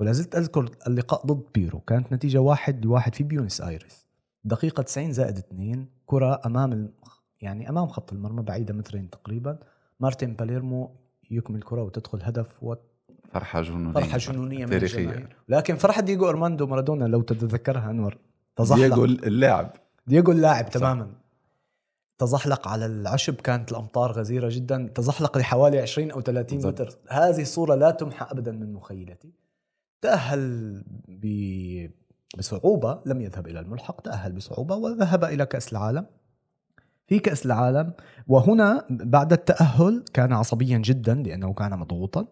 ولا 0.00 0.12
زلت 0.12 0.34
أذكر 0.34 0.70
اللقاء 0.86 1.26
ضد 1.26 1.44
بيرو. 1.54 1.80
كانت 1.80 2.12
نتيجة 2.12 2.38
واحد 2.40 2.84
لواحد 2.84 3.14
في 3.14 3.24
بيونس 3.24 3.60
ايرس 3.60 4.06
دقيقة 4.44 4.82
90 4.82 5.12
زائد 5.12 5.38
2 5.38 5.88
كرة 6.06 6.40
أمام 6.46 6.72
الم... 6.72 6.92
يعني 7.40 7.68
أمام 7.68 7.86
خط 7.86 8.12
المرمى 8.12 8.42
بعيدة 8.42 8.74
مترين 8.74 9.10
تقريبا. 9.10 9.58
مارتن 10.00 10.34
باليرمو 10.34 10.96
يكمل 11.30 11.62
كرة 11.62 11.82
وتدخل 11.82 12.22
هدف 12.22 12.62
فرحة 13.34 13.62
جنونية 13.62 13.90
وفرحه 13.90 14.18
جنونية 14.18 14.64
من 14.64 14.70
تاريخية. 14.70 14.98
الجماهير 14.98 15.36
لكن 15.48 15.76
فرحة 15.76 16.02
دييغو 16.02 16.28
أرماندو 16.28 16.66
مارادونا 16.66 17.04
لو 17.04 17.22
تتذكرها 17.22 17.90
أنور 17.90 18.18
تزحلق. 18.56 18.80
دييغو 18.80 19.04
اللاعب. 19.04 19.72
دييغو 20.06 20.32
اللاعب. 20.32 20.70
تماما. 20.70 21.10
تزحلق 22.18 22.68
على 22.68 22.86
العشب 22.86 23.34
كانت 23.34 23.72
الأمطار 23.72 24.12
غزيرة 24.12 24.48
جدا. 24.52 24.90
تزحلق 24.94 25.38
لحوالي 25.38 25.78
20 25.78 26.10
أو 26.10 26.20
30 26.20 26.58
بالضبط. 26.58 26.80
متر. 26.80 26.98
هذه 27.08 27.42
الصورة 27.42 27.74
لا 27.74 27.90
تمحى 27.90 28.26
ابدا 28.30 28.52
من 28.52 28.72
مخيلتي. 28.72 29.32
تأهل 30.00 30.84
ب... 31.08 31.26
بصعوبة 32.38 33.00
لم 33.06 33.20
يذهب 33.20 33.46
إلى 33.46 33.60
الملحق 33.60 34.00
تأهل 34.00 34.32
بصعوبة 34.32 34.76
وذهب 34.76 35.24
إلى 35.24 35.46
كأس 35.46 35.72
العالم. 35.72 36.06
في 37.06 37.18
كأس 37.18 37.46
العالم 37.46 37.92
وهنا 38.28 38.86
بعد 38.90 39.32
التأهل 39.32 40.04
كان 40.12 40.32
عصبيا 40.32 40.78
جدا 40.78 41.14
لأنه 41.14 41.52
كان 41.52 41.78
مضغوطا. 41.78 42.26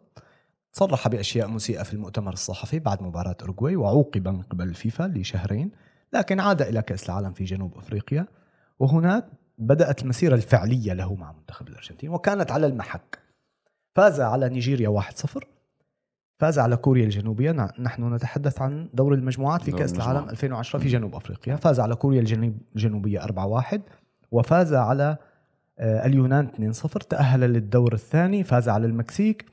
صرح 0.73 1.09
بأشياء 1.09 1.49
مسيئة 1.49 1.83
في 1.83 1.95
المؤتمر 1.95 2.33
الصحفي 2.33 2.79
بعد 2.79 3.03
مباراة 3.03 3.37
أوروغواي 3.43 3.77
وعوقب 3.77 4.29
من 4.29 4.43
قبل 4.43 4.69
الفيفا 4.69 5.13
لشهرين 5.17 5.71
لكن 6.13 6.41
عاد 6.41 6.63
إلى 6.63 6.83
كأس 6.83 7.07
العالم 7.11 7.33
في 7.33 7.45
جنوب 7.45 7.79
أفريقيا 7.79 8.27
وهناك 8.79 9.25
بدأت 9.59 10.03
المسيرة 10.03 10.35
الفعلية 10.35 10.93
له 10.93 11.15
مع 11.15 11.33
منتخب 11.33 11.69
الأرجنتين 11.69 12.11
وكانت 12.11 12.51
على 12.53 12.67
المحك. 12.67 13.19
فاز 13.97 14.21
على 14.21 14.49
نيجيريا 14.49 15.01
1-0 15.01 15.39
فاز 16.41 16.59
على 16.59 16.77
كوريا 16.77 17.05
الجنوبية. 17.05 17.53
نع- 17.53 17.81
نحن 17.81 18.15
نتحدث 18.15 18.63
عن 18.63 18.89
دور 18.95 19.15
المجموعات 19.15 19.63
في 19.63 19.71
دور 19.71 19.81
كأس 19.81 19.93
العالم 19.93 20.11
المجموعات. 20.11 20.33
2010 20.33 20.79
في 20.79 20.89
جنوب 20.89 21.15
أفريقيا. 21.15 21.57
فاز 21.57 21.81
على 21.81 21.95
كوريا 21.95 22.21
الجنوب- 22.21 22.59
الجنوبية 22.77 23.21
4-1 23.25 23.81
وفاز 24.31 24.75
على 24.75 25.17
آه، 25.79 26.07
اليونان 26.07 26.47
2-0 26.47 27.01
تأهل 27.01 27.41
للدور 27.41 27.93
الثاني 27.95 28.45
فاز 28.45 28.69
على 28.69 28.87
المكسيك 28.87 29.47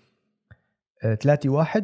آه، 1.03 1.15
3-1 1.15 1.83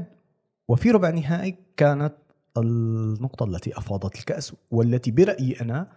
وفي 0.68 0.92
ربع 0.92 1.10
نهائي 1.10 1.56
كانت 1.78 2.14
النقطة 2.58 3.46
التي 3.46 3.78
أفاضت 3.78 4.16
الكأس 4.16 4.54
والتي 4.72 5.12
برأيي 5.12 5.62
أنا 5.62 5.88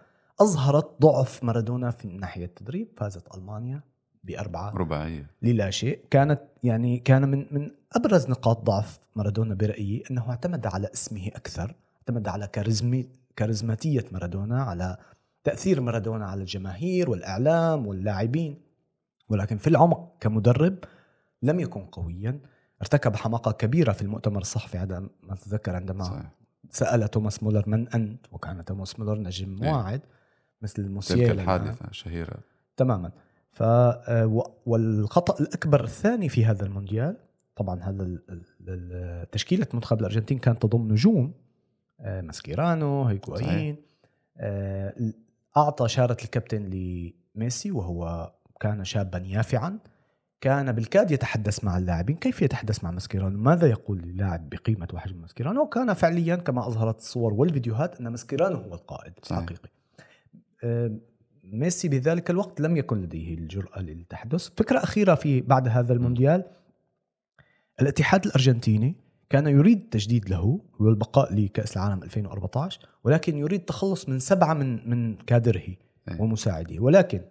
أظهرت 0.41 1.01
ضعف 1.01 1.43
مارادونا 1.43 1.91
في 1.91 2.07
ناحية 2.07 2.45
التدريب. 2.45 2.87
فازت 2.97 3.37
ألمانيا 3.37 3.81
بأربعة 4.23 4.69
رباعية. 4.71 5.27
للا 5.41 5.69
شيء. 5.69 5.99
كانت 6.09 6.41
يعني 6.63 6.99
كان 6.99 7.29
من 7.29 7.45
من 7.51 7.71
أبرز 7.93 8.29
نقاط 8.29 8.63
ضعف 8.63 8.99
مارادونا 9.15 9.55
برأيي 9.55 10.03
أنه 10.11 10.29
اعتمد 10.29 10.65
على 10.67 10.89
اسمه 10.93 11.27
أكثر 11.27 11.75
اعتمد 11.97 12.27
على 12.27 12.47
كاريزمي 12.47 13.09
كاريزماتية 13.35 14.05
مارادونا 14.11 14.63
على 14.63 14.97
تأثير 15.43 15.81
مارادونا 15.81 16.25
على 16.27 16.41
الجماهير 16.41 17.09
والإعلام 17.09 17.87
واللاعبين. 17.87 18.61
ولكن 19.29 19.57
في 19.57 19.67
العمق 19.67 20.11
كمدرب 20.19 20.75
لم 21.43 21.59
يكن 21.59 21.81
قويا. 21.85 22.39
ارتكب 22.81 23.15
حماقة 23.15 23.51
كبيرة 23.51 23.91
في 23.91 24.01
المؤتمر 24.01 24.41
الصحفي 24.41 24.77
هذا 24.77 24.99
ما 24.99 25.33
أتذكر 25.33 25.75
عندما 25.75 26.03
صحيح. 26.03 26.31
سأل 26.69 27.07
توماس 27.07 27.43
مولر 27.43 27.63
من 27.69 27.87
أنت؟ 27.87 28.25
وكان 28.31 28.65
توماس 28.65 28.99
مولر 28.99 29.19
نجم 29.19 29.63
إيه. 29.63 29.71
واعد 29.71 30.01
مثل 30.61 30.73
تلك 30.73 30.85
الموسيقى 30.85 31.31
الحادثة 31.31 31.87
الشهيره 31.87 32.37
تماما. 32.77 33.11
ف 33.51 33.63
آه، 33.63 34.25
و- 34.25 34.51
والخطأ 34.65 35.43
الأكبر 35.43 35.83
الثاني 35.83 36.29
في 36.29 36.45
هذا 36.45 36.65
المونديال 36.65 37.17
طبعا 37.55 37.79
هذا 37.83 38.17
تشكيلة 39.31 39.67
منتخب 39.73 39.99
الأرجنتين 39.99 40.39
كانت 40.39 40.61
تضم 40.61 40.91
نجوم 40.91 41.33
آه، 41.99 42.21
ماسكيرانو 42.21 43.03
هيغوايين 43.03 43.75
آه، 44.37 44.93
أعطى 45.57 45.87
شارة 45.87 46.17
الكابتن 46.23 46.63
لميسي 47.35 47.71
وهو 47.71 48.33
كان 48.59 48.83
شابا 48.85 49.17
يافعا 49.17 49.79
كان 50.41 50.71
بالكاد 50.71 51.11
يتحدث 51.11 51.63
مع 51.63 51.77
اللاعبين. 51.77 52.15
كيف 52.15 52.41
يتحدث 52.41 52.83
مع 52.83 52.91
ماسكيرانو 52.91 53.37
ماذا 53.37 53.67
يقول 53.67 53.97
للاعب 53.97 54.49
بقيمة 54.49 54.87
وحجم 54.93 55.21
ماسكيرانو 55.21 55.61
وكان 55.61 55.93
فعليا 55.93 56.35
كما 56.35 56.67
أظهرت 56.67 56.99
الصور 56.99 57.33
والفيديوهات 57.33 57.99
أن 57.99 58.07
ماسكيرانو 58.07 58.57
هو 58.57 58.73
القائد 58.73 59.13
صحيح. 59.23 59.37
الحقيقي. 59.39 59.69
ميسي 61.43 61.87
بذلك 61.87 62.29
الوقت 62.29 62.61
لم 62.61 62.77
يكن 62.77 63.01
لديه 63.01 63.33
الجرأة 63.33 63.81
للتحدث. 63.81 64.49
فكرة 64.57 64.83
أخيرة 64.83 65.15
في 65.15 65.41
بعد 65.41 65.67
هذا 65.67 65.93
المونديال 65.93 66.43
الاتحاد 67.81 68.25
الأرجنتيني 68.25 68.95
كان 69.29 69.47
يريد 69.47 69.77
التجديد 69.77 70.29
له 70.29 70.59
والبقاء 70.79 71.33
لكأس 71.33 71.77
العالم 71.77 72.03
2014 72.03 72.79
ولكن 73.03 73.37
يريد 73.37 73.59
التخلص 73.59 74.09
من 74.09 74.19
سبعة 74.19 74.53
من 74.53 74.89
من 74.89 75.15
كادره 75.15 75.67
أي. 76.09 76.17
ومساعديه 76.19 76.79
ولكن 76.79 77.21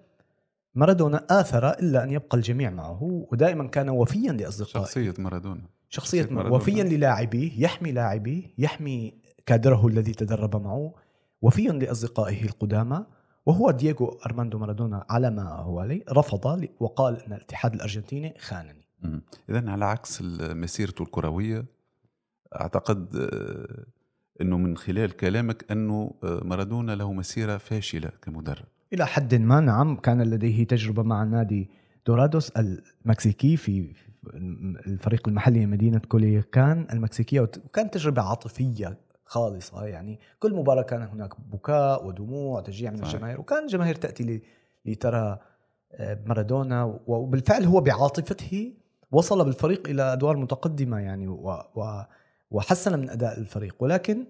مارادونا 0.74 1.26
آثر 1.30 1.70
إلا 1.70 2.04
أن 2.04 2.10
يبقى 2.10 2.36
الجميع 2.36 2.70
معه 2.70 3.26
ودائما 3.32 3.66
كان 3.66 3.88
وفيا 3.88 4.32
لأصدقائه. 4.32 4.84
شخصية 4.84 5.14
مارادونا. 5.18 5.62
شخصية 5.88 6.22
شخصية 6.22 6.34
مارادونا. 6.34 6.56
وفيا 6.56 6.84
للاعبيه 6.84 7.62
يحمي 7.62 7.92
لاعبيه 7.92 8.42
يحمي 8.58 9.14
كادره 9.46 9.86
الذي 9.86 10.12
تدرب 10.12 10.56
معه 10.56 10.94
وفيا 11.42 11.72
لأصدقائه 11.72 12.44
القدامى. 12.44 13.06
وهو 13.46 13.70
دييغو 13.70 14.18
أرماندو 14.26 14.58
مارادونا 14.58 15.06
على 15.10 15.30
ما 15.30 15.42
هو 15.42 15.80
عليه 15.80 16.04
رفض 16.12 16.68
وقال 16.80 17.22
أن 17.22 17.32
الاتحاد 17.32 17.74
الأرجنتيني 17.74 18.34
خانني. 18.38 18.88
إذا 19.50 19.70
على 19.70 19.84
عكس 19.84 20.22
مسيرته 20.40 21.02
الكروية 21.02 21.64
أعتقد 22.60 23.16
آه، 23.16 23.86
أنه 24.40 24.58
من 24.58 24.76
خلال 24.76 25.16
كلامك 25.16 25.72
أنه 25.72 26.14
آه، 26.24 26.40
مارادونا 26.44 26.92
له 26.92 27.12
مسيرة 27.12 27.56
فاشلة 27.56 28.10
كمدرب. 28.22 28.66
إلى 28.92 29.06
حد 29.06 29.34
ما 29.34 29.60
نعم 29.60 29.96
كان 29.96 30.22
لديه 30.22 30.66
تجربة 30.66 31.02
مع 31.02 31.24
نادي 31.24 31.70
دورادوس 32.06 32.50
المكسيكي 32.50 33.56
في 33.56 33.92
الفريق 34.86 35.28
المحلي 35.28 35.66
من 35.66 35.70
مدينة 35.70 35.98
كوليكان 35.98 36.86
المكسيكية. 36.92 37.40
وكانت 37.40 37.94
تجربة 37.94 38.22
عاطفية 38.22 38.98
خالصة 39.24 39.84
يعني 39.84 40.18
كل 40.40 40.54
مباراة 40.54 40.82
كان 40.82 41.02
هناك 41.02 41.40
بكاء 41.40 42.06
ودموع 42.06 42.58
وتشجيع 42.58 42.90
من. 42.90 43.02
الجماهير 43.04 43.40
وكان 43.40 43.62
الجماهير 43.62 43.94
تأتي 43.94 44.42
لترى 44.86 45.38
آه، 45.92 46.18
مارادونا. 46.26 47.00
وبالفعل 47.06 47.64
هو 47.64 47.80
بعاطفته 47.80 48.72
وصل 49.12 49.44
بالفريق 49.44 49.88
إلى 49.88 50.12
أدوار 50.12 50.36
متقدمة 50.36 50.98
يعني 50.98 51.28
و 51.28 51.62
و 51.74 52.02
وحسن 52.50 52.98
من 52.98 53.10
أداء 53.10 53.38
الفريق. 53.38 53.76
ولكن 53.80 54.26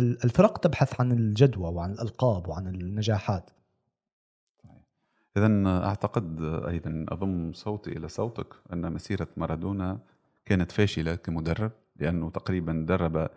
الفرق 0.00 0.58
تبحث 0.58 1.00
عن 1.00 1.12
الجدوى 1.12 1.68
وعن 1.74 1.92
الألقاب 1.92 2.48
وعن 2.48 2.66
النجاحات. 2.66 3.50
إذا 5.36 5.66
أعتقد 5.66 6.42
أيضا 6.68 7.06
أضم 7.08 7.52
صوتي 7.52 7.90
إلى 7.92 8.08
صوتك 8.08 8.54
أن 8.72 8.92
مسيرة 8.92 9.28
مارادونا 9.36 9.98
كانت 10.44 10.72
فاشلة 10.72 11.14
كمدرب 11.14 11.72
لأنه 11.96 12.30
تقريبا 12.30 12.84
درب 12.88 13.28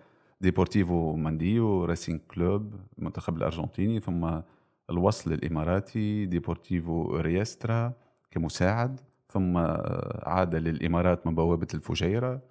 ديبورتيفو 0.42 1.16
مانديو 1.16 1.86
ريسينج 1.86 2.20
كلوب 2.20 2.76
المنتخب 3.00 3.38
الأرجنتيني 3.38 4.00
ثم 4.00 4.42
الوصل 4.90 5.34
الإماراتي 5.34 6.26
ديبورتيفو 6.26 7.16
ريسترا 7.16 7.94
كمساعد 8.32 9.00
ثم 9.30 9.58
عاد 10.24 10.56
للإمارات 10.56 11.28
من 11.28 11.36
بوابة 11.36 11.68
الفجيرة 11.74 12.42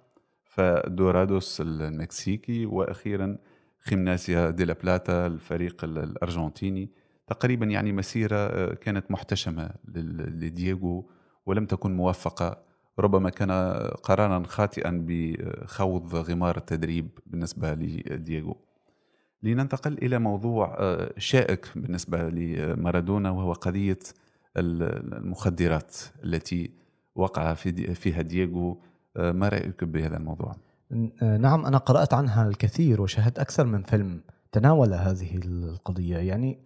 ف 0.45 0.62
دورادوس 0.62 1.61
المكسيكي 1.61 2.65
وأخيرا 2.65 3.37
خيمناسيا 3.85 4.49
دي 4.49 4.65
لا 4.65 4.73
بلاتا 4.73 5.27
الفريق 5.27 5.83
الأرجنتيني. 5.83 6.89
تقريبا 7.27 7.65
يعني 7.65 7.91
مسيرة 7.91 8.35
آه، 8.37 8.73
كانت 8.73 9.11
محتشمة 9.11 9.69
لل- 9.87 10.39
لدييغو 10.45 11.09
ولم 11.45 11.65
تكن 11.65 11.93
موفقة. 11.97 12.63
ربما 12.99 13.29
كان 13.29 13.51
قرارا 14.03 14.43
خاطئا 14.47 15.05
بخوض 15.07 16.15
غمار 16.15 16.57
التدريب 16.57 17.09
بالنسبة 17.25 17.73
لدييغو. 17.73 18.57
لننتقل 19.43 19.93
إلى 19.93 20.19
موضوع 20.19 20.75
آه، 20.79 21.13
شائك 21.17 21.67
بالنسبة 21.75 22.29
لمارادونا 22.29 23.29
وهو 23.29 23.53
قضية 23.53 23.99
ال- 24.57 25.13
المخدرات 25.17 25.95
التي 26.23 26.71
وقع 27.15 27.53
فيها 27.53 28.21
دييغو. 28.21 28.81
آه، 29.17 29.31
ما 29.31 29.49
رأيك 29.49 29.83
بهذا 29.83 30.17
الموضوع؟ 30.17 30.55
نعم 31.21 31.65
أنا 31.65 31.77
قرأت 31.77 32.13
عنها 32.13 32.47
الكثير 32.47 33.01
وشاهدت 33.01 33.39
أكثر 33.39 33.65
من 33.65 33.83
فيلم 33.83 34.21
تناول 34.51 34.93
هذه 34.93 35.37
القضية 35.37 36.17
يعني 36.17 36.59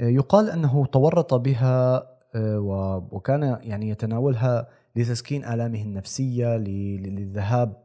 يقال 0.00 0.50
أنه 0.50 0.86
تورط 0.86 1.34
بها 1.34 2.06
آه، 2.34 3.08
وكان 3.10 3.58
يعني 3.62 3.88
يتناولها 3.88 4.68
لتسكين 4.96 5.44
آلامه 5.44 5.82
النفسية 5.82 6.56
للذهاب 6.56 7.76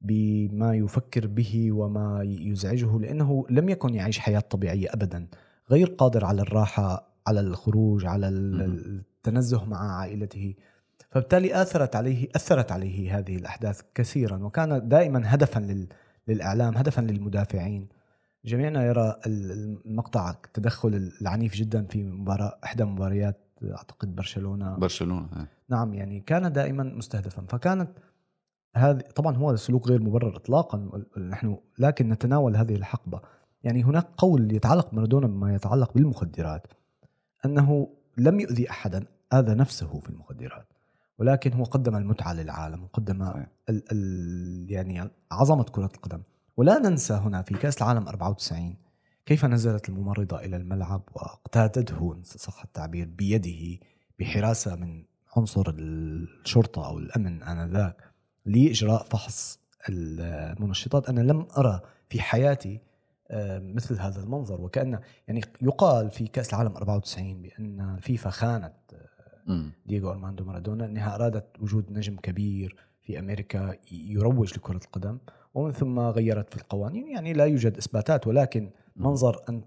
بما 0.00 0.74
يفكر 0.74 1.26
به 1.26 1.72
وما 1.72 2.22
يزعجه 2.22 2.98
لأنه 2.98 3.46
لم 3.50 3.68
يكن 3.68 3.94
يعيش 3.94 4.18
حياة 4.18 4.40
طبيعية 4.40 4.88
أبدا 4.92 5.28
غير 5.70 5.86
قادر 5.86 6.24
على 6.24 6.42
الراحة 6.42 7.10
على 7.26 7.40
الخروج 7.40 8.06
على. 8.06 8.28
التنزه 8.28 9.64
مع 9.64 10.00
عائلته 10.00 10.54
فبالتالي 11.10 11.62
آثرت 11.62 11.96
عليه 11.96 12.28
أثرت 12.36 12.72
عليه 12.72 13.18
هذه 13.18 13.36
الأحداث 13.36 13.80
كثيرا 13.94 14.36
وكان 14.36 14.88
دائما 14.88 15.34
هدفا 15.34 15.60
لل 15.60 15.88
للإعلام 16.28 16.76
هدفا 16.76 17.00
للمدافعين. 17.00 17.88
جميعنا 18.44 18.84
يرى 18.86 19.16
ال- 19.26 19.80
المقطع 19.86 20.30
التدخل 20.30 21.10
العنيف 21.20 21.54
جدا 21.54 21.84
في 21.86 22.02
مباراة 22.02 22.58
إحدى 22.64 22.84
مباريات 22.84 23.40
أعتقد 23.64 24.14
برشلونة. 24.16 24.76
برشلونة 24.76 25.28
آه. 25.32 25.46
نعم 25.68 25.94
يعني 25.94 26.20
كان 26.20 26.52
دائما 26.52 26.82
مستهدفا. 26.82 27.42
فكانت 27.48 27.90
هذه 28.76 28.98
طبعا 29.00 29.36
هو 29.36 29.56
سلوك 29.56 29.88
غير 29.88 30.02
مبرر 30.02 30.36
اطلاقا 30.36 31.02
نحن 31.30 31.56
لكن 31.78 32.08
نتناول 32.08 32.56
هذه 32.56 32.74
الحقبة. 32.76 33.20
يعني 33.62 33.82
هناك 33.84 34.06
قول 34.16 34.52
يتعلق 34.52 34.94
مارادونا 34.94 35.26
بما 35.26 35.54
يتعلق 35.54 35.94
بالمخدرات 35.94 36.66
أنه 37.44 37.88
لم 38.18 38.40
يؤذي 38.40 38.70
احدا 38.70 39.04
آذى 39.32 39.54
نفسه 39.54 40.00
في 40.00 40.10
المخدرات. 40.10 40.69
ولكن 41.20 41.52
هو 41.52 41.64
قدم 41.64 41.96
المتعة 41.96 42.32
للعالم 42.32 42.84
وقدم. 42.84 43.22
ال 43.68 43.82
ال 43.92 44.66
يعني 44.70 45.10
عظمة 45.32 45.64
كرة 45.64 45.90
القدم 45.94 46.22
ولا 46.56 46.78
ننسى 46.78 47.14
هنا 47.14 47.42
في 47.42 47.54
كأس 47.54 47.78
العالم 47.78 48.08
94 48.08 48.76
كيف 49.26 49.44
نزلت 49.44 49.88
الممرضة 49.88 50.40
إلى 50.40 50.56
الملعب 50.56 51.02
واقتادته 51.14 52.14
إن 52.16 52.22
صح 52.22 52.62
التعبير 52.64 53.06
بيده 53.06 53.86
بحراسة 54.18 54.76
من 54.76 55.04
عنصر 55.36 55.74
الشرطة 55.78 56.86
أو 56.86 56.98
الأمن 56.98 57.42
آنذاك 57.42 58.04
لإجراء 58.46 59.02
فحص 59.04 59.60
المنشطات 59.88 61.08
أنا 61.08 61.20
لم 61.20 61.46
أرى 61.58 61.80
في 62.08 62.20
حياتي 62.20 62.80
آه، 63.30 63.58
مثل 63.58 64.00
هذا 64.00 64.20
المنظر 64.22 64.60
وكأن 64.60 65.00
يعني 65.28 65.40
يقال 65.62 66.10
في 66.10 66.26
كأس 66.26 66.54
العالم 66.54 66.76
94 66.76 67.42
بأن 67.42 67.94
الفيفا 67.96 68.30
خانت 68.30 68.74
مم. 68.92 69.00
دييغو 69.86 70.10
أرماندو 70.10 70.44
مارادونا 70.44 70.84
إنها 70.84 71.14
أرادت 71.14 71.46
وجود 71.60 71.92
نجم 71.92 72.16
كبير 72.16 72.76
في 73.00 73.18
أمريكا 73.18 73.76
يروج 73.92 74.54
لكرة 74.54 74.80
القدم 74.84 75.18
ومن 75.54 75.72
ثم 75.72 75.98
غيرت 75.98 76.50
في 76.50 76.56
القوانين. 76.56 77.08
يعني 77.08 77.32
لا 77.32 77.44
يوجد 77.44 77.76
إثباتات 77.76 78.26
ولكن 78.26 78.70
منظر 78.96 79.40
أن 79.48 79.62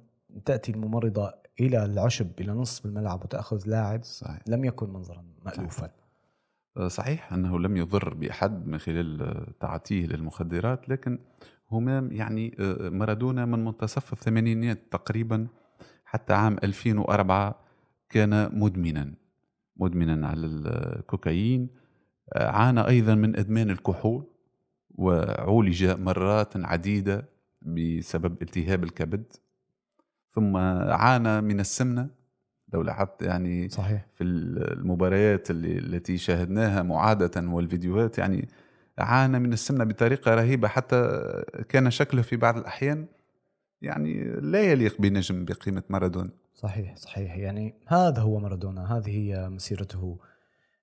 تأتي 0.46 0.72
الممرضة 0.72 1.34
إلى 1.60 1.86
العشب 1.86 2.28
إلى 2.40 2.52
نصف 2.52 2.86
الملعب 2.86 3.24
وتأخذ 3.24 3.62
لاعب 3.66 4.04
صحيح. 4.04 4.40
لم 4.48 4.66
يكن 4.66 4.94
منظرا 4.94 5.26
مالوفا. 5.46 5.92
صحيح. 6.88 7.34
أنه 7.34 7.60
لم 7.60 7.78
يضر 7.78 8.14
بأحد 8.14 8.68
من 8.68 8.78
خلال 8.78 9.46
تعاطيه 9.60 10.06
للمخدرات 10.06 10.90
لكن 10.90 11.20
هما 11.72 12.10
يعني 12.12 12.56
آه، 12.60 12.90
مارادونا 12.90 13.46
من 13.46 13.66
منتصف 13.66 14.14
الثمانينات 14.14 14.80
تقريبا 14.92 15.48
حتى 16.06 16.34
عام 16.34 16.58
2004 16.64 17.60
كان 18.10 18.60
مدمنا. 18.60 19.14
مدمنا 19.78 20.28
على 20.28 20.46
الكوكايين 20.46 21.70
عانى 22.36 22.88
أيضا 22.88 23.16
من 23.16 23.36
إدمان 23.36 23.70
الكحول 23.70 24.26
وعولج 24.90 25.86
مرات 25.86 26.58
عديدة 26.58 27.30
بسبب 27.62 28.42
التهاب 28.42 28.84
الكبد. 28.84 29.24
ثم 30.32 30.58
عانى 30.58 31.42
من 31.42 31.60
السمنة 31.60 32.10
لو 32.74 32.82
لاحظت 32.82 33.22
يعني 33.22 33.70
صحيح. 33.70 34.06
في 34.14 34.24
المباريات 34.24 35.52
اللي 35.52 35.78
التي 35.78 36.18
شاهدناها 36.18 36.84
معادة 36.84 37.50
والفيديوهات 37.50 38.18
يعني 38.18 38.50
عانى 38.98 39.40
من 39.40 39.54
السمنة 39.54 39.84
بطريقة 39.84 40.36
رهيبة 40.36 40.68
حتى 40.68 41.20
كان 41.70 41.92
شكله 41.92 42.22
في 42.22 42.36
بعض 42.36 42.58
الأحيان 42.58 43.06
يعني 43.82 44.24
لا 44.24 44.62
يليق 44.62 45.02
بنجم 45.02 45.46
بقيمة 45.46 45.84
مارادونا. 45.90 46.30
صحيح 46.54 46.96
صحيح 46.98 47.38
يعني 47.38 47.76
هذا 47.88 48.22
هو 48.22 48.40
مارادونا 48.40 48.98
هذه 48.98 49.10
هي 49.10 49.50
مسيرته 49.50 50.18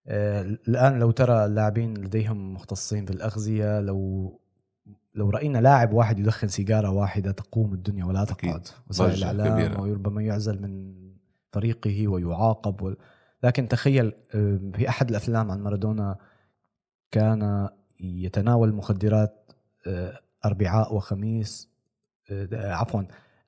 آه، 0.07 0.43
الآن 0.43 0.99
لو 0.99 1.11
ترى 1.11 1.45
اللاعبين 1.45 1.95
لديهم 1.95 2.55
مختصين 2.55 3.07
في 3.07 3.13
الأغذية 3.13 3.81
لو 3.81 4.41
لو 5.15 5.31
رأينا 5.31 5.59
لاعب 5.59 5.93
واحد 5.93 6.19
يدخن 6.19 6.49
سيجارة 6.49 6.91
واحدة 6.91 7.31
تقوم 7.31 7.73
الدنيا 7.75 8.05
ولا 8.05 8.25
تقعد. 8.25 8.69
وسائل 8.91 9.15
الإعلام 9.15 9.59
كبيرة. 9.59 9.81
وربما 9.81 10.23
يعزل 10.23 10.63
من 10.63 10.95
فريقه 11.53 12.09
ويعاقب 12.09 12.83
و... 12.83 12.95
لكن 13.43 13.69
تخيل 13.69 14.13
آه، 14.35 14.61
في 14.75 14.89
أحد 14.89 15.11
الأفلام 15.11 15.51
عن 15.51 15.61
مارادونا 15.61 16.17
كان 17.11 17.69
يتناول 18.01 18.69
المخدرات 18.69 19.53
آه، 19.87 20.21
أربعاء 20.45 20.95
وخميس 20.95 21.71
عفوا 22.53 23.03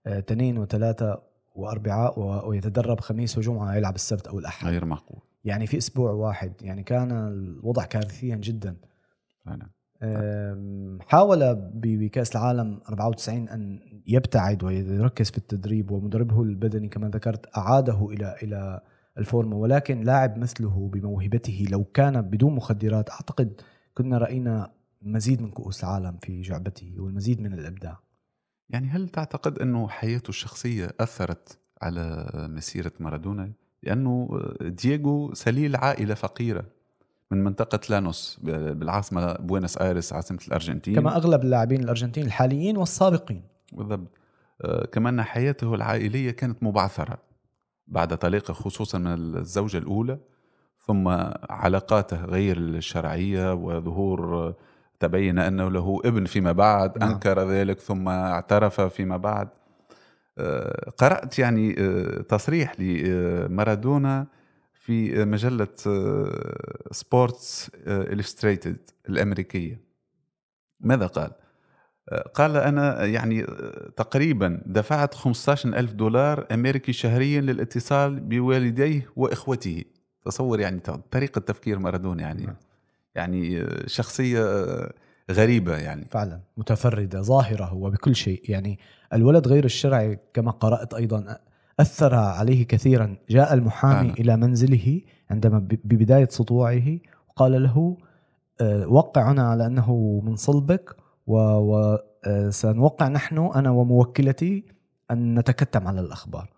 اثنين 0.07 0.59
وثلاثه 0.59 1.23
وأربعاء 1.55 2.49
ويتدرب 2.49 3.01
خميس 3.01 3.39
وجمعة 3.39 3.75
يلعب 3.75 3.95
السبت 3.95 4.27
أو 4.27 4.39
الأحد. 4.39 4.69
غير 4.69 4.85
معقول. 4.85 5.21
يعني 5.45 5.67
في 5.67 5.79
أسبوع 5.79 6.11
واحد. 6.11 6.53
يعني 6.63 6.83
كان 6.83 7.13
الوضع 7.13 7.85
كارثيا 7.85 8.37
جدا. 8.37 8.77
فعلا 9.45 9.69
حاول 11.09 11.55
بكأس 11.75 12.37
العالم 12.37 12.81
94 12.89 13.49
أن 13.49 13.81
يبتعد 14.07 14.65
ويركز 14.65 15.31
في 15.31 15.39
التدريب 15.39 15.91
ومدربه 15.91 16.43
البدني 16.43 16.89
كما 16.89 17.09
ذكرت 17.09 17.57
أعاده 17.57 18.09
إلى 18.11 18.37
إلى 18.43 18.81
الفورمة. 19.19 19.57
ولكن 19.57 20.01
لاعب 20.01 20.39
مثله 20.39 20.91
بموهبته 20.93 21.67
لو 21.71 21.85
كان 21.85 22.23
بدون 22.23 22.55
مخدرات 22.55 23.11
أعتقد 23.11 23.61
كنا 23.95 24.19
رأينا 24.19 24.73
مزيد 25.03 25.43
من 25.43 25.51
كؤوس 25.51 25.85
العالم 25.85 26.17
في 26.23 26.41
جعبته 26.41 26.95
والمزيد 26.99 27.41
من 27.41 27.53
الإبداع. 27.53 27.99
يعني 28.73 28.89
هل 28.89 29.09
تعتقد 29.09 29.59
أنه 29.59 29.89
حياته 29.89 30.29
الشخصية 30.29 30.91
أثرت 31.01 31.59
على 31.83 32.27
مسيرة 32.35 32.93
مارادونا؟ 33.01 33.53
لأنه 33.83 34.43
دييغو 34.61 35.35
سليل 35.35 35.77
عائلة 35.77 36.15
فقيرة 36.15 36.65
من 37.31 37.45
منطقة 37.45 37.81
لانوس 37.91 38.39
بالعاصمة 38.43 39.33
بوينس 39.33 39.79
آيرس 39.79 40.13
عاصمة 40.13 40.39
الأرجنتين. 40.49 40.95
كما 40.95 41.17
أغلب 41.17 41.43
اللاعبين 41.43 41.83
الأرجنتين 41.83 42.27
الحاليين 42.27 42.77
والسابقين. 42.77 43.43
بالضبط. 43.73 44.09
آه، 44.63 44.87
كما 44.87 45.09
أن 45.09 45.23
حياته 45.23 45.75
العائلية 45.75 46.31
كانت 46.31 46.63
مبعثرة 46.63 47.19
بعد 47.89 48.19
طليقة 48.19 48.55
خصوصا 48.55 48.99
من 48.99 49.37
الزوجة 49.37 49.79
الأولى 49.79 50.19
ثم 50.87 51.09
علاقاته 51.51 52.25
غير 52.25 52.57
الشرعية 52.57 53.55
وظهور 53.55 54.55
آه، 55.03 55.07
تبين 55.07 55.39
أنه 55.39 55.71
له 55.71 56.01
ابن 56.05 56.25
فيما 56.25 56.53
بعد 56.53 56.99
نعم. 56.99 57.11
أنكر 57.11 57.51
ذلك 57.51 57.81
ثم 57.81 58.09
اعترف 58.09 58.81
فيما 58.81 59.17
بعد 59.17 59.49
آه، 60.39 60.91
قرأت 60.91 61.39
يعني 61.39 61.77
آه، 61.79 62.23
تصريح 62.23 62.81
لمارادونا 62.81 64.27
في 64.75 65.25
مجلة 65.25 65.69
Sports 66.91 67.71
Illustrated 67.87 68.79
الأمريكية 69.09 69.81
ماذا 70.81 71.07
قال؟ 71.07 71.31
قال 72.35 72.57
أنا 72.57 73.05
يعني 73.05 73.43
تقريبا 73.97 74.63
دفعت 74.67 75.15
15 75.15 75.69
ألف 75.69 75.93
دولار 75.93 76.47
أمريكي 76.53 76.93
شهريا 76.93 77.41
للاتصال 77.41 78.21
بوالديه 78.21 79.09
وإخوته 79.17 79.85
تصور 80.25 80.61
يعني 80.61 80.81
طريقة 81.11 81.39
تفكير 81.39 81.79
مارادونا 81.79 82.23
يعني 82.23 82.47
نعم. 82.47 82.57
يعني 83.15 83.67
شخصية 83.87 84.45
غريبة 85.31 85.77
يعني. 85.77 86.05
فعلا 86.11 86.41
متفردة 86.57 87.23
ظاهرة 87.23 87.65
هو 87.65 87.91
بكل 87.91 88.17
شيء. 88.17 88.43
يعني 88.49 88.79
الولد 89.13 89.49
غير 89.49 89.65
الشرعي 89.65 90.19
كما 90.35 90.51
قرأت 90.51 90.95
أيضا 90.95 91.37
أثر 91.81 92.15
عليه 92.15 92.67
كثيرا. 92.67 93.17
جاء 93.31 93.55
المحامي 93.55 94.09
فعلا. 94.09 94.21
إلى 94.21 94.37
منزله 94.37 95.01
عندما 95.31 95.59
ب- 95.59 95.79
ببداية 95.85 96.29
سطوعه 96.31 96.99
وقال 97.29 97.63
له 97.63 97.97
آه، 98.61 98.87
وقعنا 98.89 99.43
على 99.51 99.67
أنه 99.67 100.21
من 100.25 100.37
صلبك 100.37 100.97
وسنوقع 101.27 103.09
نحن 103.09 103.39
أنا 103.55 103.71
وموكلتي 103.71 104.65
أن 105.11 105.39
نتكتم 105.39 105.89
على 105.89 106.01
الأخبار. 106.01 106.51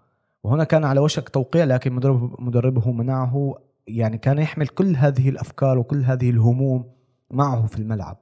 وهنا 0.45 0.65
كان 0.65 0.85
على 0.85 1.01
وشك 1.01 1.29
توقيع 1.29 1.65
لكن 1.65 1.93
مدربه 2.39 2.93
منعه 2.93 3.59
يعني 3.87 4.19
كان 4.19 4.39
يحمل 4.39 4.69
كل 4.69 4.97
هذه 4.97 5.29
الأفكار 5.29 5.79
وكل 5.79 6.03
هذه 6.03 6.31
الهموم 6.31 6.91
معه 7.31 7.67
في 7.67 7.79
الملعب. 7.79 8.19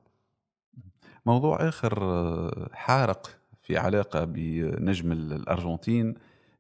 موضوع 1.27 1.69
آه، 2.03 2.69
حارق 2.73 3.31
في 3.63 3.77
علاقة 3.77 4.25
بنجم 4.25 5.13
الأرجنتين 5.13 6.15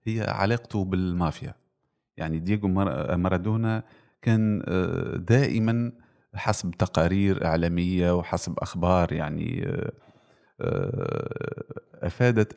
هي 0.04 0.20
علاقته 0.28 0.84
بالمافيا. 0.84 1.54
يعني 2.16 2.38
دييغو 2.38 2.68
مار- 2.68 3.16
مارادونا 3.16 3.82
كان 4.22 4.62
دائما 5.28 5.92
حسب 6.34 6.70
تقارير 6.70 7.44
إعلامية 7.46 8.16
وحسب 8.16 8.58
أخبار 8.58 9.12
يعني 9.12 9.66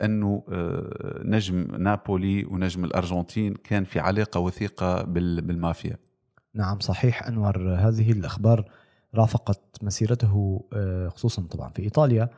أنه 0.04 0.44
آه، 0.50 1.22
نجم 1.24 1.68
نابولي 1.78 2.46
ونجم 2.46 2.86
الأرجنتين 2.86 3.54
كان 3.54 3.84
في 3.84 4.00
علاقة 4.00 4.40
وثيقة 4.40 5.04
بال- 5.04 5.42
بالمافيا. 5.42 5.98
نعم 6.56 6.80
صحيح. 6.80 7.24
أنور 7.28 7.76
هذه 7.76 8.12
الأخبار 8.12 8.66
رافقت 9.16 9.62
مسيرته 9.82 10.64
آه، 10.74 11.08
خصوصا 11.08 11.42
طبعا 11.42 11.70
في 11.70 11.82
إيطاليا 11.82 12.30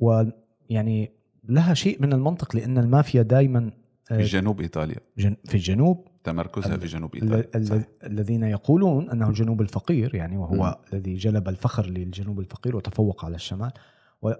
ويعني 0.00 1.12
لها 1.48 1.74
شيء 1.74 2.02
من 2.02 2.12
المنطق 2.12 2.56
لأن 2.56 2.78
المافيا 2.78 3.22
دائما 3.22 3.70
في 4.04 4.22
جنوب 4.22 4.60
إيطاليا. 4.60 4.96
في 5.44 5.54
الجنوب. 5.54 6.06
تمركزها 6.24 6.76
في 6.76 6.86
جنوب 6.86 7.14
ال- 7.16 7.66
صحيح. 7.66 7.84
الذين 8.04 8.42
يقولون 8.42 9.10
أنه 9.10 9.28
الجنوب 9.28 9.60
الفقير 9.60 10.14
يعني 10.14 10.36
وهو 10.36 10.54
مم. 10.66 10.74
الذي 10.92 11.14
جلب 11.14 11.48
الفخر 11.48 11.86
للجنوب 11.86 12.40
الفقير 12.40 12.76
وتفوق 12.76 13.24
على 13.24 13.34
الشمال. 13.34 13.72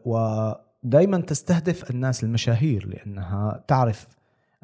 ودائما 0.04 1.20
تستهدف 1.20 1.90
الناس 1.90 2.24
المشاهير 2.24 2.86
لأنها 2.86 3.64
تعرف 3.68 4.08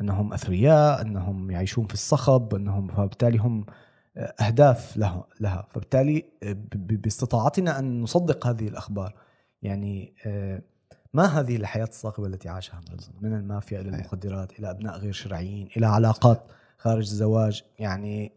أنهم 0.01 0.33
أثرياء 0.33 1.01
أنهم 1.03 1.51
يعيشون 1.51 1.87
في 1.87 1.94
الصخب 1.94 2.55
أنهم 2.55 2.88
فبالتالي 2.88 3.38
هم 3.38 3.66
أهداف 4.18 4.96
له 4.96 5.24
لها. 5.40 5.66
فبالتالي 5.70 6.24
باستطاعتنا 6.74 7.78
أن 7.78 8.02
نصدق 8.02 8.46
هذه 8.46 8.68
الأخبار. 8.68 9.14
يعني 9.62 10.14
آه، 10.26 10.62
ما 11.14 11.24
هذه 11.24 11.57
الحياة 11.57 11.85
الصاخبة 11.85 12.26
التي 12.26 12.48
عاشها 12.48 12.81
مارادونا 12.88 13.20
من 13.20 13.35
المافيا 13.35 13.81
إلى. 13.81 13.88
المخدرات 13.88 14.59
إلى 14.59 14.70
أبناء 14.70 14.98
غير 14.98 15.12
شرعيين 15.12 15.68
إلى 15.76 15.87
علاقات 15.87 16.42
خارج 16.78 17.11
الزواج. 17.11 17.62
يعني 17.78 18.33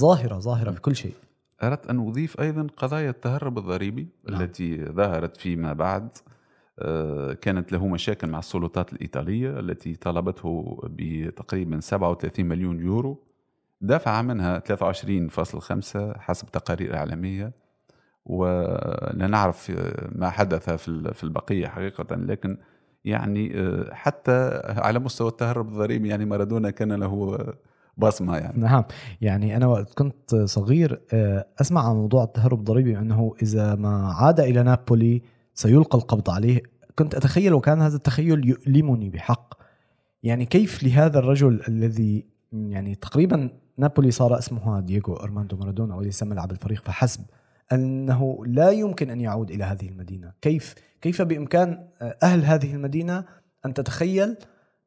ظاهرة 0.00 0.38
ظاهرة 0.38 0.70
في 0.70 0.80
كل 0.80 0.96
شيء. 0.96 1.14
أردت 1.62 1.86
أن 1.86 2.08
أضيف 2.08 2.40
أيضا 2.40 2.66
قضايا 2.76 3.10
التهرب 3.10 3.58
الضريبي 3.58 4.08
نعم. 4.28 4.42
التي 4.42 4.84
ظهرت 4.84 5.36
فيما 5.36 5.72
بعد. 5.72 6.08
آه، 6.78 7.32
كانت 7.32 7.72
له 7.72 7.86
مشاكل 7.86 8.26
مع 8.26 8.38
السلطات 8.38 8.92
الإيطالية 8.92 9.60
التي 9.60 9.94
طلبته 9.94 10.78
بتقريبا 10.84 11.80
37 11.80 12.46
مليون 12.46 12.80
يورو. 12.80 13.25
دفع 13.80 14.22
منها 14.22 14.58
23.5 14.58 16.18
حسب 16.18 16.48
تقارير 16.50 16.96
إعلامية 16.96 17.52
ولا 18.24 19.26
نعرف 19.26 19.72
ما 20.14 20.30
حدث 20.30 20.70
في 20.70 20.88
ال- 20.88 21.14
في 21.14 21.24
البقية 21.24 21.66
حقيقة 21.66 22.16
لكن 22.16 22.58
يعني 23.04 23.60
آه، 23.60 23.94
حتى 23.94 24.60
على 24.66 24.98
مستوى 24.98 25.28
التهرب 25.28 25.68
الضريبي 25.68 26.08
يعني 26.08 26.24
مارادونا 26.24 26.70
كان 26.70 26.92
له 26.92 27.36
بصمة 27.96 28.36
يعني. 28.36 28.60
نعم. 28.60 28.84
يعني 29.20 29.56
أنا 29.56 29.66
وقت 29.66 29.94
كنت 29.94 30.34
صغير 30.34 31.00
آه، 31.12 31.46
أسمع 31.60 31.88
عن 31.88 31.94
موضوع 31.96 32.24
التهرب 32.24 32.58
الضريبي 32.58 32.98
انه 32.98 33.32
إذا 33.42 33.74
ما 33.74 34.12
عاد 34.12 34.40
إلى 34.40 34.62
نابولي 34.62 35.22
سيلقى 35.54 35.98
القبض 35.98 36.30
عليه. 36.30 36.60
كنت 36.98 37.14
أتخيل 37.14 37.54
وكان 37.54 37.80
هذا 37.82 37.96
التخيل 37.96 38.48
يؤلمني 38.48 39.10
بحق. 39.10 39.54
يعني 40.22 40.44
كيف 40.46 40.82
لهذا 40.82 41.18
الرجل 41.18 41.60
الذي 41.68 42.24
يعني 42.52 42.94
تقريبا 42.94 43.50
نابولي 43.78 44.10
صار 44.10 44.38
اسمها 44.38 44.80
دييغو 44.80 45.14
أرماندو 45.14 45.56
مارادونا 45.56 45.94
وليس 45.96 46.22
ملعب 46.22 46.50
الفريق 46.50 46.82
فحسب 46.84 47.20
أنه 47.72 48.46
لا 48.46 48.70
يمكن 48.70 49.10
أن 49.10 49.20
يعود 49.20 49.50
إلى 49.50 49.64
هذه 49.64 49.88
المدينة 49.88 50.32
كيف 50.42 50.74
كيف 51.00 51.22
بإمكان 51.22 51.88
آه، 52.02 52.16
أهل 52.22 52.44
هذه 52.44 52.74
المدينة 52.74 53.24
أن 53.66 53.74
تتخيل 53.74 54.36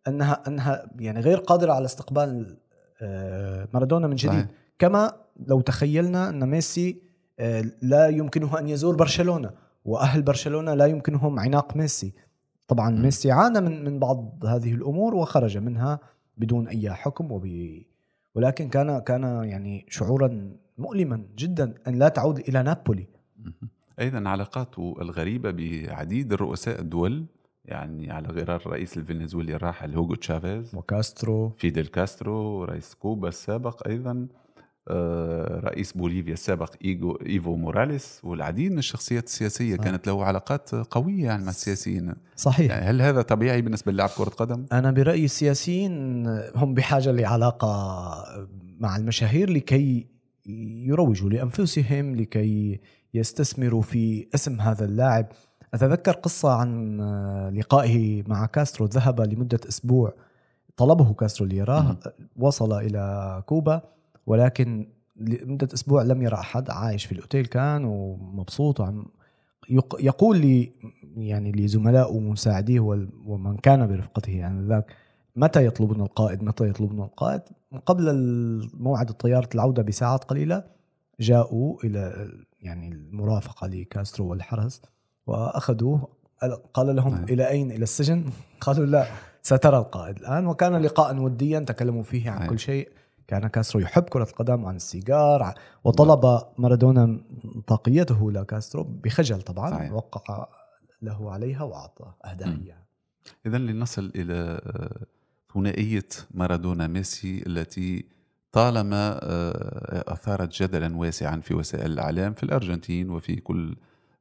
أنها 0.08 0.43
أنها 0.47 0.89
يعني 0.99 1.19
غير 1.19 1.38
قادرة 1.38 1.73
على 1.73 1.86
استقبال 1.86 2.58
آه، 3.02 3.67
مارادونا 3.73 4.08
من 4.08 4.15
جديد 4.15 4.32
صحيح. 4.32 4.47
كما 4.80 5.13
لو 5.47 5.62
تخيلنا 5.62 6.30
أن 6.30 6.49
ميسي 6.49 7.02
آه، 7.39 7.65
لا 7.82 8.08
يمكنه 8.08 8.60
أن 8.60 8.69
يزور 8.69 8.95
برشلونة 8.95 9.52
وأهل 9.86 10.21
برشلونة 10.21 10.73
لا 10.73 10.86
يمكنهم 10.86 11.39
عناق 11.39 11.75
ميسي 11.78 12.13
طبعا 12.67 12.89
م. 12.89 13.02
ميسي 13.02 13.32
عانى 13.32 13.62
من 13.62 13.84
من 13.84 13.99
بعض 13.99 14.45
هذه 14.45 14.73
الأمور 14.73 15.15
وخرج 15.15 15.58
منها 15.58 15.99
بدون 16.38 16.67
أي 16.67 16.93
حكم 16.93 17.32
وب 17.32 17.45
ولكن 18.36 18.70
كان 18.70 19.00
كان 19.00 19.24
يعني 19.24 19.86
شعورا 19.89 20.58
مؤلما 20.78 21.26
جدا 21.38 21.74
أن 21.88 22.00
لا 22.00 22.10
تعود 22.10 22.39
إلى 22.39 22.63
نابولي. 22.63 23.08
أيضا 24.00 24.30
علاقاته 24.30 24.96
الغريبة 25.02 25.52
بعديد 25.52 26.34
الرؤساء 26.34 26.80
الدول 26.82 27.26
يعني 27.65 28.12
على 28.12 28.28
غرار 28.28 28.62
الرئيس 28.65 28.98
الفنزويلي 28.98 29.56
الراحل 29.56 29.96
هوغو 29.96 30.15
تشافيز 30.15 30.76
وكاسترو 30.76 31.50
فيدل 31.50 31.88
كاسترو 31.88 32.63
رئيس 32.63 32.94
كوبا 32.94 33.28
السابق 33.28 33.88
أيضا 33.88 34.28
رئيس 35.63 35.91
بوليفيا 35.91 36.34
السابق 36.34 36.75
إيفو 37.25 37.56
موراليس 37.56 38.21
والعديد 38.23 38.71
من 38.71 38.78
الشخصيات 38.78 39.28
السياسية 39.28 39.78
صح. 39.78 39.84
كانت 39.84 40.08
له 40.08 40.25
علاقات 40.25 40.75
قوية 40.75 41.25
يعني 41.25 41.43
مع 41.43 41.49
السياسيين 41.49 42.13
صحيح 42.36 42.71
يعني 42.71 42.86
هل 42.86 43.02
هذا 43.02 43.21
طبيعي 43.21 43.62
بالنسبة 43.62 43.91
للاعب 43.91 44.10
كرة 44.17 44.30
قدم؟ 44.30 44.65
أنا 44.71 44.91
برأيي 44.91 45.25
السياسيين 45.25 46.28
هم 46.56 46.73
بحاجة 46.73 47.12
لعلاقة 47.12 47.69
مع 48.80 48.97
المشاهير 48.97 49.49
لكي 49.49 50.08
يروجوا 50.86 51.30
لأنفسهم 51.30 52.15
لكي 52.15 52.80
يستثمروا 53.13 53.82
في 53.82 54.28
اسم 54.36 54.62
هذا 54.62 54.86
اللاعب 54.86 55.28
أتذكر 55.73 56.12
قصة 56.12 56.52
عن 56.52 56.97
لقائه 57.54 58.23
مع 58.28 58.45
كاسترو 58.45 58.86
ذهب 58.86 59.21
لمدة 59.21 59.60
أسبوع 59.69 60.13
طلبه 60.78 61.13
كاسترو 61.13 61.47
ليراه. 61.47 61.97
وصل 62.36 62.73
إلى 62.73 63.43
كوبا 63.45 63.82
ولكن 64.30 64.88
لمدة 65.15 65.68
أسبوع 65.74 66.04
لم 66.04 66.22
يرى 66.22 66.36
أحد 66.36 66.70
عايش 66.70 67.06
في 67.06 67.12
الأوتيل 67.12 67.46
كان 67.46 67.86
ومبسوط 67.86 68.80
وعم 68.80 69.06
يق- 69.70 69.98
يقول 70.00 70.38
لي 70.38 70.72
يعني 71.18 71.52
لزملائه 71.52 72.12
ومساعديه 72.12 72.80
ومن 73.26 73.58
كان 73.58 73.88
برفقته 73.88 74.32
يعني 74.32 74.68
ذاك 74.68 74.86
متى 75.36 75.65
يطلبنا 75.65 76.04
القائد؟ 76.04 76.44
متى 76.44 76.70
يطلبنا 76.70 77.04
القائد؟ 77.04 77.42
قبل 77.86 78.70
موعد 78.74 79.10
الطيارة 79.10 79.50
العودة 79.56 79.84
بساعات 79.84 80.24
قليلة 80.24 80.63
جاءوا 81.20 81.78
إلى 81.84 82.30
يعني 82.62 82.88
المرافقة 82.88 83.68
لكاسترو 83.68 84.28
والحرس 84.28 84.82
وأخذوه 85.28 86.08
قال 86.74 86.96
لهم 86.96 87.13
نعم. 87.13 87.24
إلى 87.24 87.48
أين؟ 87.50 87.72
إلى 87.72 87.84
السجن؟ 87.84 88.26
قالوا 88.62 88.86
لا 88.86 89.06
سترى 89.42 89.78
القائد 89.78 90.18
الآن 90.18 90.48
وكان 90.48 90.76
لقاء 90.76 91.18
وديا 91.18 91.60
تكلموا 91.60 92.04
فيه 92.04 92.30
عن 92.32 92.39
نعم. 92.39 92.50
كل 92.50 92.60
شيء. 92.60 92.89
كان 93.30 93.48
كاسترو 93.48 93.82
يحب 93.82 94.04
كرة 94.04 94.24
القدم 94.24 94.63
وعن 94.63 94.76
السيجار 94.76 95.54
وطلب 95.84 96.42
مارادونا 96.58 97.22
طاقيته 97.68 98.32
لكاسترو 98.32 98.84
بخجل 98.84 99.42
طبعا 99.42 99.72
صحيح. 99.72 99.92
وقع 99.92 100.48
له 101.02 101.32
عليها 101.32 101.63
وأعطاه 101.63 102.15
أهداه 102.26 102.48
مم. 102.48 102.62
إياها 102.63 102.84
إذا 103.46 103.58
لنصل 103.58 104.12
إلى 104.15 104.34
آه، 104.34 105.06
ثنائية 105.54 106.06
مارادونا 106.32 106.88
ميسي 106.88 107.44
التي 107.48 108.06
طالما 108.52 109.20
آه، 109.24 110.13
أثارت 110.13 110.62
جدلا 110.62 110.98
واسعا 110.98 111.39
في 111.39 111.54
وسائل 111.54 111.92
الإعلام 111.92 112.34
في 112.34 112.44
الأرجنتين 112.44 113.10
وفي 113.10 113.36
كل 113.36 113.76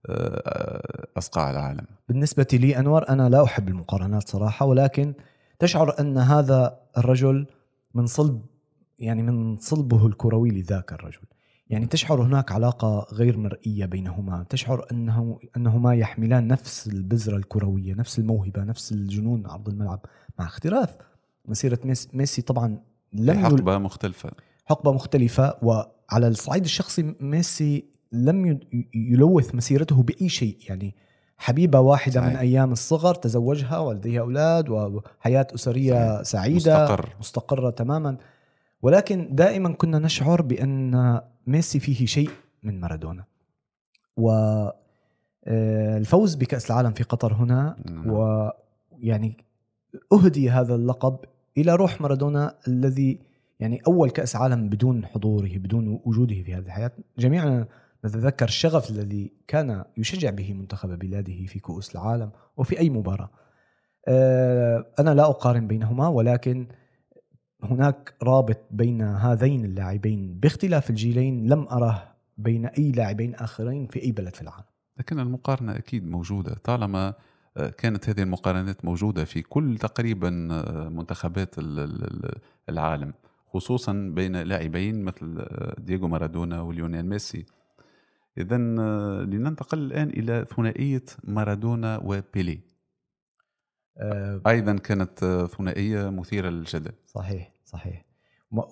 آه، 0.06 1.06
أصقاع 1.18 1.50
العالم 1.50 1.86
بالنسبة 2.08 2.46
لي 2.52 2.78
أنور 2.78 3.08
أنا 3.08 3.28
لا 3.28 3.44
أحب 3.44 3.68
المقارنات 3.68 4.28
صراحة 4.28 4.66
ولكن 4.66 5.14
تشعر 5.58 6.00
أن 6.00 6.18
هذا 6.18 6.80
الرجل 6.98 7.46
من 7.94 8.06
صلب 8.06 8.42
يعني 8.98 9.22
من 9.22 9.56
صلبه 9.56 10.06
الكروي 10.06 10.50
لذاك 10.50 10.92
الرجل. 10.92 11.20
يعني 11.70 11.86
تشعر 11.86 12.22
هناك 12.22 12.52
علاقة 12.52 13.06
غير 13.12 13.38
مرئية 13.38 13.86
بينهما. 13.86 14.46
تشعر 14.50 14.86
أنه 14.92 15.38
أنهما 15.56 15.94
يحملان 15.94 16.48
نفس 16.48 16.86
البذرة 16.86 17.36
الكروية 17.36 17.94
نفس 17.94 18.18
الموهبة 18.18 18.64
نفس 18.64 18.92
الجنون 18.92 19.46
عرض 19.46 19.68
الملعب 19.68 20.00
مع 20.38 20.46
اختلاف. 20.46 20.96
مسيرة 21.48 21.78
ميسي, 22.12 22.42
طبعا 22.42 22.78
لم 23.12 23.38
يل- 23.38 23.44
حقبة 23.44 23.78
مختلفة. 23.78 24.30
حقبة 24.66 24.92
مختلفة 24.92 25.54
وعلى 25.62 26.28
الصعيد 26.28 26.64
الشخصي 26.64 27.14
ميسي 27.20 27.84
لم 28.12 28.60
يلوث 28.94 29.54
مسيرته 29.54 30.02
بأي 30.02 30.28
شيء. 30.28 30.58
يعني 30.68 30.94
حبيبة 31.38 31.80
واحدة 31.80 32.20
صحيح. 32.20 32.32
من 32.32 32.36
أيام 32.36 32.72
الصغر 32.72 33.14
تزوجها 33.14 33.78
ولديها 33.78 34.20
أولاد 34.20 34.68
وحياة 34.68 35.46
أسرية 35.54 36.12
صحيح. 36.14 36.22
سعيدة 36.22 36.82
مستقر. 36.82 37.14
مستقرة 37.20 37.70
تماما. 37.70 38.16
ولكن 38.82 39.28
دائما 39.34 39.72
كنا 39.72 39.98
نشعر 39.98 40.42
بأن 40.42 41.20
ميسي 41.46 41.80
فيه 41.80 42.06
شيء 42.06 42.30
من 42.62 42.80
مارادونا. 42.80 43.24
والفوز 45.46 46.34
بكأس 46.34 46.70
العالم 46.70 46.92
في 46.92 47.04
قطر 47.04 47.32
هنا 47.32 47.76
نعم. 47.84 48.10
ويعني 48.10 49.36
أهدي 50.12 50.50
هذا 50.50 50.74
اللقب 50.74 51.18
إلى 51.58 51.74
روح 51.74 52.00
مارادونا 52.00 52.54
الذي 52.68 53.18
يعني 53.60 53.80
أول 53.86 54.10
كأس 54.10 54.36
عالم 54.36 54.68
بدون 54.68 55.06
حضوره 55.06 55.48
بدون 55.56 56.00
وجوده 56.04 56.42
في 56.42 56.54
هذه 56.54 56.66
الحياة. 56.66 56.90
جميعنا 57.18 57.66
نتذكر 58.04 58.46
الشغف 58.46 58.90
الذي 58.90 59.32
كان 59.48 59.84
يشجع 59.96 60.30
به 60.30 60.52
منتخب 60.52 60.98
بلاده 60.98 61.46
في 61.46 61.58
كؤوس 61.58 61.94
العالم 61.94 62.30
وفي 62.56 62.78
أي 62.78 62.90
مباراة. 62.90 63.30
آه، 64.08 64.86
أنا 64.98 65.14
لا 65.14 65.30
أقارن 65.30 65.66
بينهما 65.66 66.08
ولكن 66.08 66.66
هناك 67.62 68.14
رابط 68.22 68.58
بين 68.70 69.02
هذين 69.02 69.64
اللاعبين. 69.64 70.38
باختلاف 70.40 70.90
الجيلين 70.90 71.48
لم 71.52 71.68
أره 71.68 72.14
بين 72.38 72.66
أي 72.66 72.92
لاعبين 72.92 73.34
آخرين 73.34 73.86
في 73.86 74.02
أي 74.02 74.12
بلد 74.12 74.34
في 74.34 74.42
العالم. 74.42 74.64
لكن 74.98 75.18
المقارنة 75.20 75.76
أكيد 75.76 76.06
موجودة. 76.06 76.54
طالما 76.64 77.14
آه، 77.56 77.68
كانت 77.68 78.08
هذه 78.08 78.22
المقارنات 78.22 78.84
موجودة 78.84 79.24
في 79.24 79.42
كل 79.42 79.78
تقريبا 79.78 80.48
آه، 80.52 80.88
منتخبات 80.88 81.58
ال- 81.58 81.78
ال- 81.78 82.04
ال- 82.04 82.38
العالم 82.68 83.14
خصوصا 83.52 83.92
بين 84.14 84.36
لاعبين 84.36 85.02
مثل 85.04 85.36
آه، 85.38 85.76
دييغو 85.80 86.08
مارادونا 86.08 86.60
وليونيل 86.60 87.06
ميسي. 87.06 87.46
إذا 88.38 88.56
لننتقل 89.24 89.78
الآن 89.78 90.08
إلى 90.08 90.46
ثنائية 90.56 91.02
مارادونا 91.24 92.00
وبيلي 92.04 92.60
آه، 93.98 94.40
أيضا 94.46 94.76
كانت 94.76 95.22
آه، 95.22 95.46
ثنائية 95.46 96.10
مثيرة 96.10 96.48
للجدل. 96.48 96.92
صحيح 97.06 97.52
صحيح. 97.64 98.04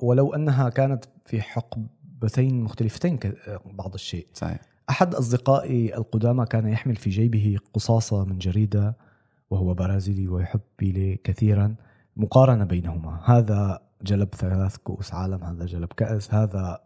ولو 0.03 0.35
أنها 0.35 0.69
كانت 0.69 1.05
في 1.27 1.43
حقبتين 1.43 2.61
مختلفتين 2.61 3.17
ك- 3.19 3.61
بعض 3.75 3.95
الشيء. 3.95 4.27
صحيح. 4.35 4.61
أحد 4.91 5.15
أصدقائي 5.15 5.97
القدامى 5.97 6.47
كان 6.47 6.67
يحمل 6.69 6.97
في 6.97 7.11
جيبه 7.11 7.57
قصاصة 7.75 8.25
من 8.25 8.39
جريدة 8.39 8.97
وهو 9.51 9.75
برازيلي 9.75 10.29
ويحب 10.29 10.61
بيلي 10.79 11.17
كثيرا 11.25 11.75
مقارنة 12.17 12.65
بينهما. 12.65 13.21
هذا 13.25 13.81
جلب 14.03 14.29
ثلاث 14.35 14.77
كؤوس 14.77 15.15
عالم 15.15 15.45
هذا 15.45 15.65
جلب 15.67 15.89
كأس 15.97 16.35
هذا 16.35 16.81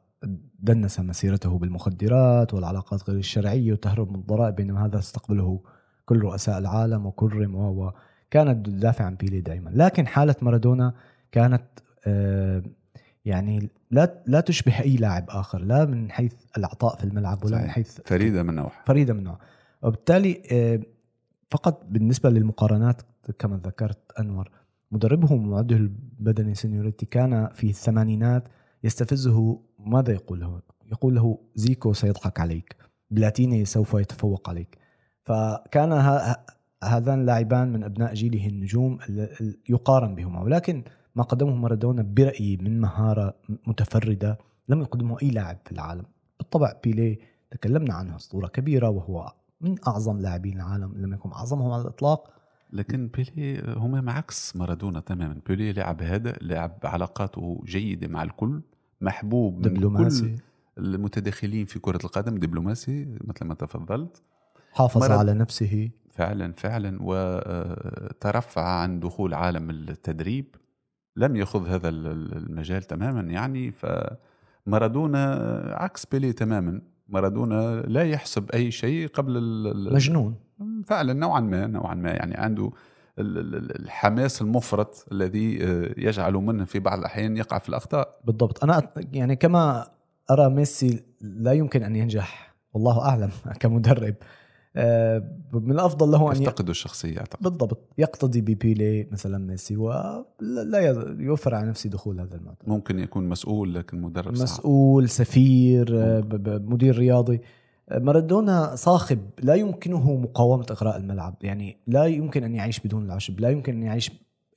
دنس 0.61 1.01
مسيرته 1.01 1.59
بالمخدرات 1.59 2.55
والعلاقات 2.55 3.11
غير 3.11 3.19
الشرعية 3.19 3.73
وتهرب 3.73 4.09
من 4.11 4.15
الضرائب 4.19 4.55
بينما 4.55 4.85
هذا 4.87 4.99
استقبله 4.99 5.61
كل 6.07 6.19
رؤساء 6.21 6.59
العالم 6.59 7.07
وكرم 7.07 7.55
و- 7.55 7.93
كانت 8.31 8.67
تدافع 8.67 9.05
عن 9.05 9.15
بيلي 9.15 9.41
دائما 9.41 9.71
لكن 9.75 10.07
حالة 10.07 10.35
مارادونا 10.43 10.95
كانت 11.33 11.63
آه، 12.07 12.63
يعني 13.25 13.71
لا 13.91 14.23
لا 14.27 14.41
تشبه 14.41 14.81
أي 14.81 14.97
لاعب 14.97 15.25
آخر 15.29 15.59
لا 15.59 15.85
من 15.85 16.11
حيث 16.11 16.35
العطاء 16.59 16.97
في 16.97 17.05
الملعب 17.05 17.45
ولا 17.45 17.53
صحيح. 17.53 17.65
من 17.65 17.71
حيث 17.71 18.01
فريدة 18.05 18.43
من 18.43 18.55
نوعها 18.55 18.83
فريدة 18.87 19.15
من 19.15 19.25
نوعها 19.25 19.39
وبالتالي 19.83 20.43
آه، 20.53 20.81
فقط 21.51 21.85
بالنسبة 21.89 22.31
للمقارنات 22.31 23.03
كما 23.39 23.61
ذكرت 23.65 24.13
أنور 24.21 24.51
مدربه 24.91 25.33
ومعده 25.33 25.77
البدني 25.77 26.55
سينيوريني 26.55 27.07
كان 27.07 27.49
في 27.55 27.71
الثمانينات 27.71 28.49
يستفزه 28.85 29.61
ماذا 29.79 30.13
يقول 30.13 30.41
له؟ 30.41 30.63
يقول 30.93 31.15
له 31.15 31.39
زيكو 31.55 31.93
سيضحك 31.93 32.41
عليك 32.41 32.77
بلاتيني 33.11 33.65
سوف 33.65 33.95
يتفوق 33.95 34.49
عليك 34.49 34.79
فكان 35.25 35.93
هذان 36.85 37.27
لاعبان 37.27 37.73
من 37.73 37.85
أبناء 37.85 38.15
جيله 38.15 38.47
النجوم 38.47 38.99
ال- 39.09 39.21
ال- 39.41 39.59
يقارن 39.69 40.15
بهما 40.15 40.43
ولكن 40.43 40.85
ما 41.15 41.23
قدمه 41.23 41.55
مارادونا 41.55 42.03
برأيي 42.03 42.57
من 42.57 42.81
مهارة 42.81 43.35
متفردة 43.67 44.39
لم 44.69 44.81
يقدمه 44.81 45.17
أي 45.23 45.31
لاعب 45.31 45.59
في 45.65 45.73
العالم. 45.73 46.05
بالطبع 46.39 46.73
بيليه 46.85 47.19
تكلمنا 47.51 47.95
عنه 47.95 48.17
أسطورة 48.17 48.47
كبيرة 48.47 48.89
وهو 48.89 49.33
من 49.61 49.77
أعظم 49.87 50.21
لاعبين 50.21 50.57
العالم 50.57 50.93
لم 50.97 51.13
يكن 51.13 51.33
أعظمهم 51.33 51.71
على 51.73 51.83
الإطلاق. 51.83 52.31
لكن 52.73 53.09
بيلي 53.09 53.75
هما 53.77 54.13
عكس 54.13 54.57
مارادونا 54.57 55.01
تماما. 55.01 55.41
بيلي 55.47 55.73
لاعب 55.73 56.03
هادئ 56.03 56.45
لاعب 56.45 56.79
علاقاته 56.85 57.63
جيدة 57.65 58.09
مع 58.09 58.23
الكل 58.23 58.63
محبوب 59.01 59.57
من 59.57 59.63
كل 59.63 59.71
دبلوماسي. 59.71 60.37
المتداخلين 60.79 61.67
في 61.67 61.79
كرة 61.79 62.01
القدم 62.05 62.39
دبلوماسي 62.39 63.19
مثل 63.25 63.45
ما 63.45 63.55
تفضلت. 63.55 64.23
حافظ 64.73 65.03
مرض. 65.03 65.11
على 65.13 65.35
نفسه. 65.35 65.91
فعلا 66.11 66.53
فعلا 66.53 66.99
وترفع 67.01 68.63
عن 68.63 69.01
دخول 69.01 69.35
عالم 69.35 69.71
التدريب. 69.71 70.55
لم 71.17 71.37
يخذ 71.37 71.69
هذا 71.69 71.89
ال- 71.89 72.07
ال- 72.07 72.37
المجال 72.37 72.83
تماما 72.83 73.21
يعني 73.21 73.73
فمارادونا 74.67 75.35
عكس 75.77 76.07
بيلي 76.07 76.33
تماما. 76.33 76.81
مارادونا 77.09 77.81
لا 77.81 78.03
يحسب 78.03 78.51
أي 78.51 78.71
شيء 78.71 79.09
قبل 79.09 79.41
مجنون. 79.95 80.35
فعلا 80.87 81.13
نوعا 81.13 81.41
ما 81.41 81.67
نوعا 81.67 81.95
ما 81.95 82.11
يعني 82.11 82.35
عنده 82.35 82.71
ال- 83.19 83.39
ال- 83.39 83.81
الحماس 83.83 84.43
المفرط 84.43 85.07
الذي 85.13 85.65
آه، 85.65 85.95
يجعل 85.97 86.33
منه 86.35 86.65
في 86.65 86.79
بعض 86.79 86.99
الأحيان 86.99 87.37
يقع 87.37 87.59
في 87.59 87.69
الأخطاء. 87.69 88.21
بالضبط. 88.25 88.65
أنا 88.65 88.91
يعني 89.13 89.37
كما 89.37 89.87
أرى 90.31 90.51
ميسي 90.51 91.05
لا 91.21 91.53
يمكن 91.53 91.83
أن 91.83 91.97
ينجح 91.97 92.55
والله 92.73 93.09
أعلم 93.09 93.31
كمدرب. 93.61 94.15
آه، 94.15 94.40
من 95.53 95.71
الأفضل 95.71 96.11
له 96.11 96.33
أن 96.33 96.37
ي... 96.37 96.43
يفتقد 96.43 96.69
الشخصية 96.69 97.19
أعتقد. 97.19 97.43
بالضبط. 97.43 97.79
يقتدي 97.99 98.41
ببيلي 98.41 99.09
مثلا 99.13 99.39
ميسي 99.39 99.77
ولا 99.77 100.25
يوفر 101.19 101.55
على 101.55 101.69
نفسه 101.69 101.91
دخول 101.91 102.21
هذا 102.21 102.37
المعترك 102.37 102.69
ممكن 102.69 102.99
يكون 102.99 103.29
مسؤول 103.29 103.75
لكن 103.75 104.01
مدرب 104.03 104.35
صعب. 104.35 104.43
مسؤول 104.43 105.09
سفير 105.09 105.99
آه، 106.03 106.21
ب- 106.21 106.71
مدير 106.71 106.99
رياضي. 106.99 107.41
آه، 107.89 107.99
مارادونا 107.99 108.75
صاخب 108.77 109.19
لا 109.43 109.55
يمكنه 109.55 110.17
مقاومة 110.17 110.67
إغراء 110.71 110.97
الملعب. 110.97 111.35
يعني 111.43 111.77
لا 111.87 112.05
يمكن 112.05 112.45
أن 112.45 112.55
يعيش 112.55 112.81
بدون 112.81 113.05
العشب. 113.05 113.41
لا 113.41 113.51
يمكن 113.51 113.73
أن 113.77 113.83
يعيش 113.83 114.11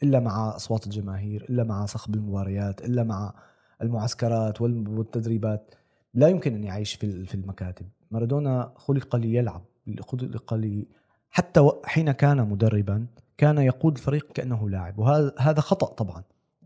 إلا 0.04 0.20
مع 0.20 0.56
أصوات 0.56 0.86
الجماهير 0.86 1.46
إلا 1.50 1.64
مع 1.64 1.86
صخب 1.86 2.16
المباريات 2.16 2.86
إلا 2.86 3.04
مع 3.04 3.34
المعسكرات 3.82 4.62
وال- 4.62 4.88
والتدريبات. 4.90 5.74
لا 6.14 6.28
يمكن 6.28 6.56
أن 6.56 6.64
يعيش 6.64 6.94
في 6.94 7.34
المكاتب. 7.36 7.86
مارادونا 8.12 8.74
خلق 8.76 9.16
ليلعب. 9.16 9.62
خلق 10.02 10.54
لي 10.54 10.88
حتى 11.30 11.72
حين 11.86 12.12
كان 12.12 12.50
مدربا 12.50 13.08
كان 13.38 13.58
يقود 13.58 13.98
الفريق 13.98 14.32
كأنه 14.34 14.70
لاعب. 14.70 15.00
وهذا 15.00 15.34
هذا 15.40 15.62
خطأ 15.62 15.88
طبعا. 15.88 16.24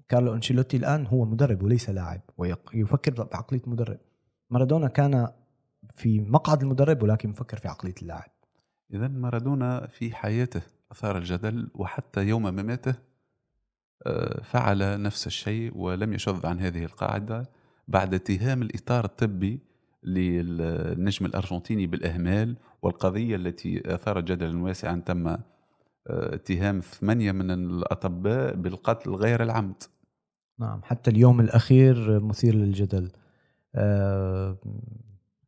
كارلو 0.10 0.34
أنشيلوتي 0.34 0.77
الآن 0.77 1.08
هو 1.08 1.25
مدرب 1.25 1.63
وليس 1.63 1.89
لاعب 1.89 2.21
ويفكر 2.38 3.23
بعقلية 3.23 3.62
مدرب 3.67 3.97
مارادونا 4.49 4.88
كان 4.88 5.27
في 5.89 6.19
مقعد 6.21 6.62
المدرب 6.62 7.03
ولكن 7.03 7.30
يفكر 7.30 7.58
في 7.58 7.67
عقلية 7.67 7.95
اللاعب. 8.01 8.32
اذا 8.93 9.08
مارادونا 9.08 9.88
في 9.88 10.15
حياته 10.15 10.62
أثار 10.91 11.17
الجدل 11.17 11.69
وحتى 11.75 12.23
يوم 12.23 12.43
مماته 12.43 12.95
آه، 14.06 14.41
فعل 14.41 15.01
نفس 15.01 15.27
الشيء 15.27 15.77
ولم 15.77 16.13
يشذ 16.13 16.45
عن 16.45 16.60
هذه 16.60 16.84
القاعدة. 16.84 17.49
بعد 17.88 18.13
اتهام 18.13 18.62
الإطار 18.62 19.06
الطبي 19.06 19.60
للنجم 20.03 21.25
الأرجنتيني 21.25 21.88
بالإهمال 21.88 22.58
والقضية 22.82 23.36
التي 23.36 23.96
اثارت 23.96 24.24
جدلا 24.24 24.63
واسعا 24.63 25.02
تم 25.06 25.28
آه، 25.28 25.42
اتهام 26.08 26.80
ثمانية 26.80 27.32
من 27.32 27.52
الأطباء 27.52 28.56
بالقتل 28.56 29.12
غير 29.12 29.44
العمد 29.44 29.84
نعم 30.60 30.82
حتى 30.84 31.12
اليوم 31.12 31.40
الأخير 31.40 32.20
مثير 32.20 32.56
للجدل 32.56 33.12
أه 33.76 34.58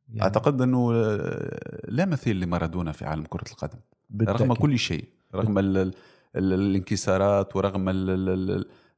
يعني 0.09 0.21
أعتقد 0.21 0.61
أنه 0.61 0.93
آه، 0.93 1.85
لا 1.87 2.05
مثيل 2.05 2.39
لمارادونا 2.39 2.91
في 2.91 3.05
عالم 3.05 3.23
كرة 3.23 3.51
القدم 3.51 3.79
بالتأكيد. 4.09 4.41
رغم 4.41 4.53
كل 4.53 4.79
شيء 4.79 5.05
رغم 5.35 5.59
ال 5.59 5.93
الانكسارات 6.35 7.55
ورغم 7.55 7.89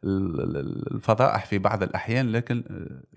الفضائح 0.03 1.45
في 1.45 1.57
بعض 1.57 1.83
الأحيان 1.83 2.31
لكن 2.31 2.63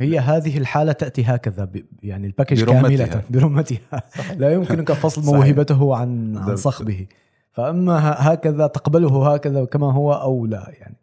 هي 0.00 0.18
هذه 0.18 0.58
الحالة 0.58 0.92
تأتي 0.92 1.24
هكذا 1.24 1.68
يعني 2.02 2.26
الباكج 2.26 2.64
كاملة 2.64 3.22
برمتها. 3.30 4.02
لا 4.36 4.52
يمكنك 4.52 4.92
فصل 5.04 5.22
موهبته 5.24 5.96
عن 5.96 6.36
عن 6.36 6.56
صخبه 6.56 7.06
فأما 7.52 8.14
هكذا 8.18 8.66
تقبله 8.66 9.34
هكذا 9.34 9.64
كما 9.64 9.92
هو 9.92 10.12
أو 10.12 10.46
لا 10.46 10.72
يعني. 10.80 10.96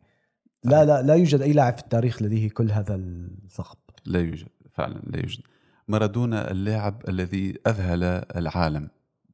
لا 0.64 0.86
لا 0.86 1.02
لا 1.02 1.14
يوجد 1.14 1.42
أي 1.42 1.54
لاعب 1.54 1.74
في 1.74 1.82
التاريخ 1.82 2.22
لديه 2.22 2.50
كل 2.50 2.72
هذا 2.72 2.96
الصخب 2.96 3.78
لا 4.06 4.20
يوجد 4.20 4.48
فعلا 4.72 5.02
لا 5.08 5.20
يوجد. 5.20 5.42
مارادونا 5.88 6.52
اللاعب 6.52 7.02
الذي 7.08 7.56
أذهل 7.68 8.04
العالم 8.36 8.90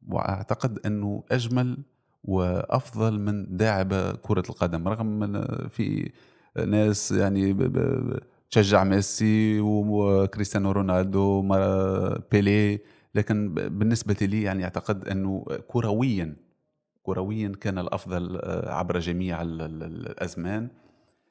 وأعتقد 0.07 0.79
أنه 0.85 1.23
أجمل 1.31 1.77
وأفضل 2.23 3.19
من 3.19 3.57
داعب 3.57 3.93
كرة 4.21 4.43
القدم 4.49 4.87
رغم 4.87 5.41
في 5.69 6.11
ناس 6.65 7.11
يعني 7.11 7.69
تشجع 8.51 8.83
ميسي 8.83 9.59
وكريستيانو 9.59 10.71
رونالدو 10.71 11.41
بيلي 12.31 12.79
لكن 13.15 13.53
بالنسبة 13.53 14.15
لي 14.21 14.41
يعني 14.43 14.63
أعتقد 14.63 15.07
أنه 15.07 15.45
كرويا 15.67 16.35
كرويا 17.07 17.51
كان 17.61 17.77
الأفضل 17.77 18.37
آه، 18.37 18.73
عبر 18.73 18.99
جميع 18.99 19.41
الأزمان. 19.41 20.69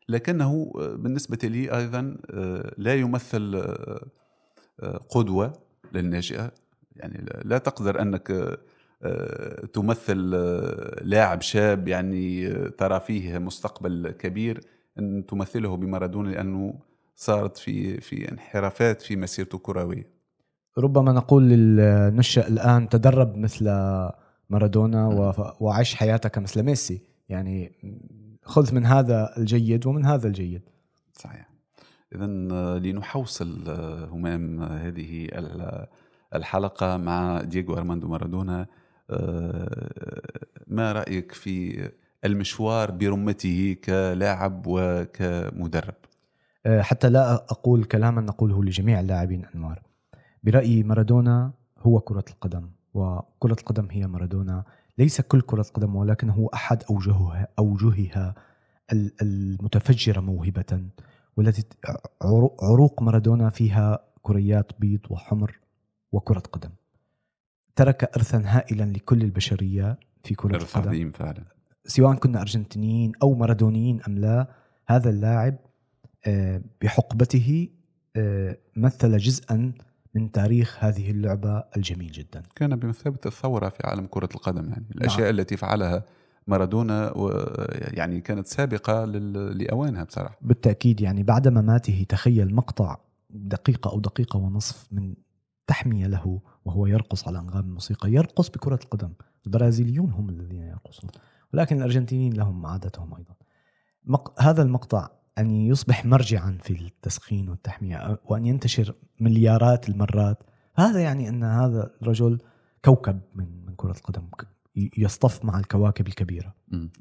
لكنه 0.09 0.73
بالنسبة 0.75 1.49
لي 1.49 1.77
أيضا 1.77 2.17
آه، 2.31 2.75
لا 2.79 2.95
يمثل 2.95 3.55
آه، 4.81 4.97
قدوة 5.11 5.53
للناشئة. 5.93 6.53
يعني 6.97 7.27
لا 7.45 7.59
تقدر 7.59 8.03
أنك 8.03 8.59
تمثل 9.73 10.31
لاعب 11.03 11.43
شاب 11.43 11.89
يعني 11.89 12.55
ترى 12.71 13.01
فيه 13.01 13.39
مستقبل 13.39 14.11
كبير. 14.11 14.61
أن 14.99 15.27
تمثله 15.27 15.77
بمارادونا 15.77 16.29
لأنه 16.29 16.75
صارت 17.17 17.57
في 17.57 18.01
في 18.01 18.33
انحرافات 18.33 19.03
في 19.03 19.17
مسيرته 19.17 19.57
الكروية. 19.57 20.11
ربما 20.79 21.13
نقول 21.13 21.43
للنشأ 21.43 22.49
الآن 22.49 22.89
تدرب 22.89 23.37
مثل 23.37 23.65
مارادونا 24.51 25.35
وعيش 25.61 25.95
حياتك 25.95 26.39
مثل 26.39 26.63
ميسي. 26.63 27.01
يعني 27.29 27.73
خذ 28.43 28.75
من 28.75 28.87
هذا 28.87 29.37
الجيد 29.37 29.87
ومن 29.87 30.05
هذا 30.05 30.27
الجيد. 30.27 30.63
صحيح. 31.13 31.51
اذا 32.15 32.27
لنحوصل 32.79 33.71
همام 34.11 34.63
هذه 34.63 35.29
الحلقة 36.35 36.97
مع 36.97 37.41
دييغو 37.41 37.77
أرماندو 37.77 38.09
مارادونا. 38.09 38.67
ما 40.67 40.93
رأيك 40.93 41.33
في 41.33 41.89
المشوار 42.25 42.91
برمته 42.91 43.77
كلاعب 43.85 44.63
وكمدرب. 44.67 45.95
أه، 46.67 46.83
حتى 46.83 47.09
لا 47.09 47.35
أقول 47.35 47.85
كلاما 47.85 48.21
نقوله 48.21 48.65
لجميع 48.65 49.01
اللاعبين 49.01 49.45
أنوار 49.55 49.83
برأيي 50.45 50.83
مارادونا 50.83 51.53
هو 51.79 52.01
كرة 52.01 52.25
القدم 52.31 52.71
وكرة 52.95 53.57
القدم 53.61 53.89
هي 53.91 54.07
مارادونا. 54.07 54.65
ليس 54.99 55.21
كل 55.21 55.41
كرة 55.41 55.63
قدم 55.63 55.97
ولكن 55.97 56.31
هو 56.31 56.47
أحد 56.47 56.83
أوجهها 56.91 57.49
أوجهها 57.59 58.35
المتفجرة 59.23 60.21
موهبة 60.21 60.83
والتي 61.37 61.65
عروق 62.63 63.03
مارادونا 63.03 63.51
فيها 63.51 63.99
كريات 64.23 64.73
بيض 64.79 65.01
وحمر 65.11 65.59
وكرة 66.13 66.39
قدم. 66.53 66.71
ترك 67.77 68.05
إرثا 68.17 68.43
هائلا 68.47 68.85
لكل 68.85 69.23
البشرية 69.23 69.99
في 70.25 70.35
كرة 70.35 70.57
القدم. 70.57 70.89
عظيم 70.89 71.13
فعلا. 71.13 71.56
سواء 71.87 72.15
كنا 72.15 72.41
أرجنتينيين 72.41 73.13
أو 73.23 73.35
مارادونيين 73.35 74.03
أم 74.09 74.19
لا 74.19 74.47
هذا 74.87 75.11
اللاعب 75.11 75.57
آه، 76.27 76.63
بحقبته 76.83 77.69
آه، 78.17 78.59
مثل 78.77 79.17
جزءا 79.17 79.73
من 80.15 80.33
تاريخ 80.33 80.85
هذه 80.85 81.11
اللعبة 81.11 81.65
الجميل 81.77 82.13
جدا. 82.13 82.43
كان 82.57 82.77
بمثابة 82.77 83.19
الثورة 83.27 83.69
في 83.69 83.79
عالم 83.85 84.07
كرة 84.07 84.29
القدم 84.35 84.69
يعني 84.69 84.87
الأشياء 84.95 85.31
نعم. 85.31 85.41
التي 85.41 85.57
فعلها 85.57 86.05
مارادونا 86.47 87.13
يعني 87.95 88.21
كانت 88.21 88.47
سابقة 88.47 89.05
لأوانها 89.05 90.05
بصراحة. 90.05 90.39
بالتأكيد 90.43 91.01
يعني 91.01 91.23
بعد 91.23 91.49
مماته 91.49 92.07
تخيل 92.09 92.55
مقطع 92.55 92.97
دقيقة 93.31 93.91
أو 93.91 94.01
دقيقة 94.01 94.37
ونصف 94.37 94.87
من 94.93 95.15
تحمية 95.67 96.07
له 96.07 96.41
وهو 96.65 96.87
يرقص 96.87 97.29
على 97.29 97.39
أنغام 97.39 97.65
الموسيقى 97.65 98.13
يرقص 98.13 98.49
بكرة 98.49 98.79
القدم. 98.85 99.13
البرازيليون 99.47 100.11
هم 100.11 100.29
الذين 100.29 100.63
يرقصون. 100.63 101.11
ولكن 101.55 101.77
الأرجنتينيين 101.77 102.33
لهم 102.33 102.67
عادتهم 102.67 103.15
أيضا. 103.15 103.35
مق... 104.05 104.43
هذا 104.43 104.63
المقطع 104.63 105.09
أن 105.39 105.51
يصبح 105.51 106.07
مرجعا 106.07 106.59
في 106.63 106.71
التسخين 106.71 107.49
والتحمية 107.49 108.21
وأن 108.25 108.47
ينتشر 108.47 108.95
مليارات 109.21 109.89
المرات. 109.89 110.43
هذا 110.77 111.01
يعني 111.01 111.29
أن 111.29 111.45
هذا 111.45 111.91
الرجل 112.03 112.39
كوكب 112.85 113.21
من 113.35 113.67
من 113.67 113.75
كرة 113.77 113.97
القدم 113.97 114.23
يصطف 114.99 115.45
مع 115.45 115.59
الكواكب 115.59 116.07
الكبيرة. 116.07 116.55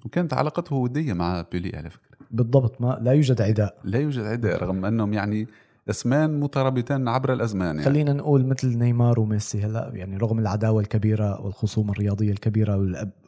وكانت 0.06 0.34
علاقته 0.34 0.76
ودية 0.76 1.14
مع 1.14 1.46
بيلي 1.52 1.78
على 1.78 1.90
فكرة. 1.90 2.18
بالضبط. 2.32 2.82
ما 2.82 3.00
لا 3.02 3.12
يوجد 3.12 3.42
عداء. 3.42 3.78
لا 3.84 4.00
يوجد 4.00 4.24
عداء 4.24 4.64
رغم 4.64 4.86
أنهم 4.86 5.14
يعني 5.14 5.48
أسمان 5.90 6.40
مترابطان 6.40 7.08
عبر 7.08 7.34
الأزمان 7.34 7.68
يعني. 7.68 7.84
خلينا 7.84 8.14
نقول 8.14 8.46
مثل 8.46 8.78
نيمار 8.78 9.20
وميسي 9.20 9.66
هلا 9.66 9.92
يعني 9.94 10.18
رغم 10.18 10.40
العداوة 10.40 10.82
الكبيرة 10.82 11.42
والخصوم 11.42 11.92
الرياضية 11.92 12.32
الكبيرة 12.32 12.78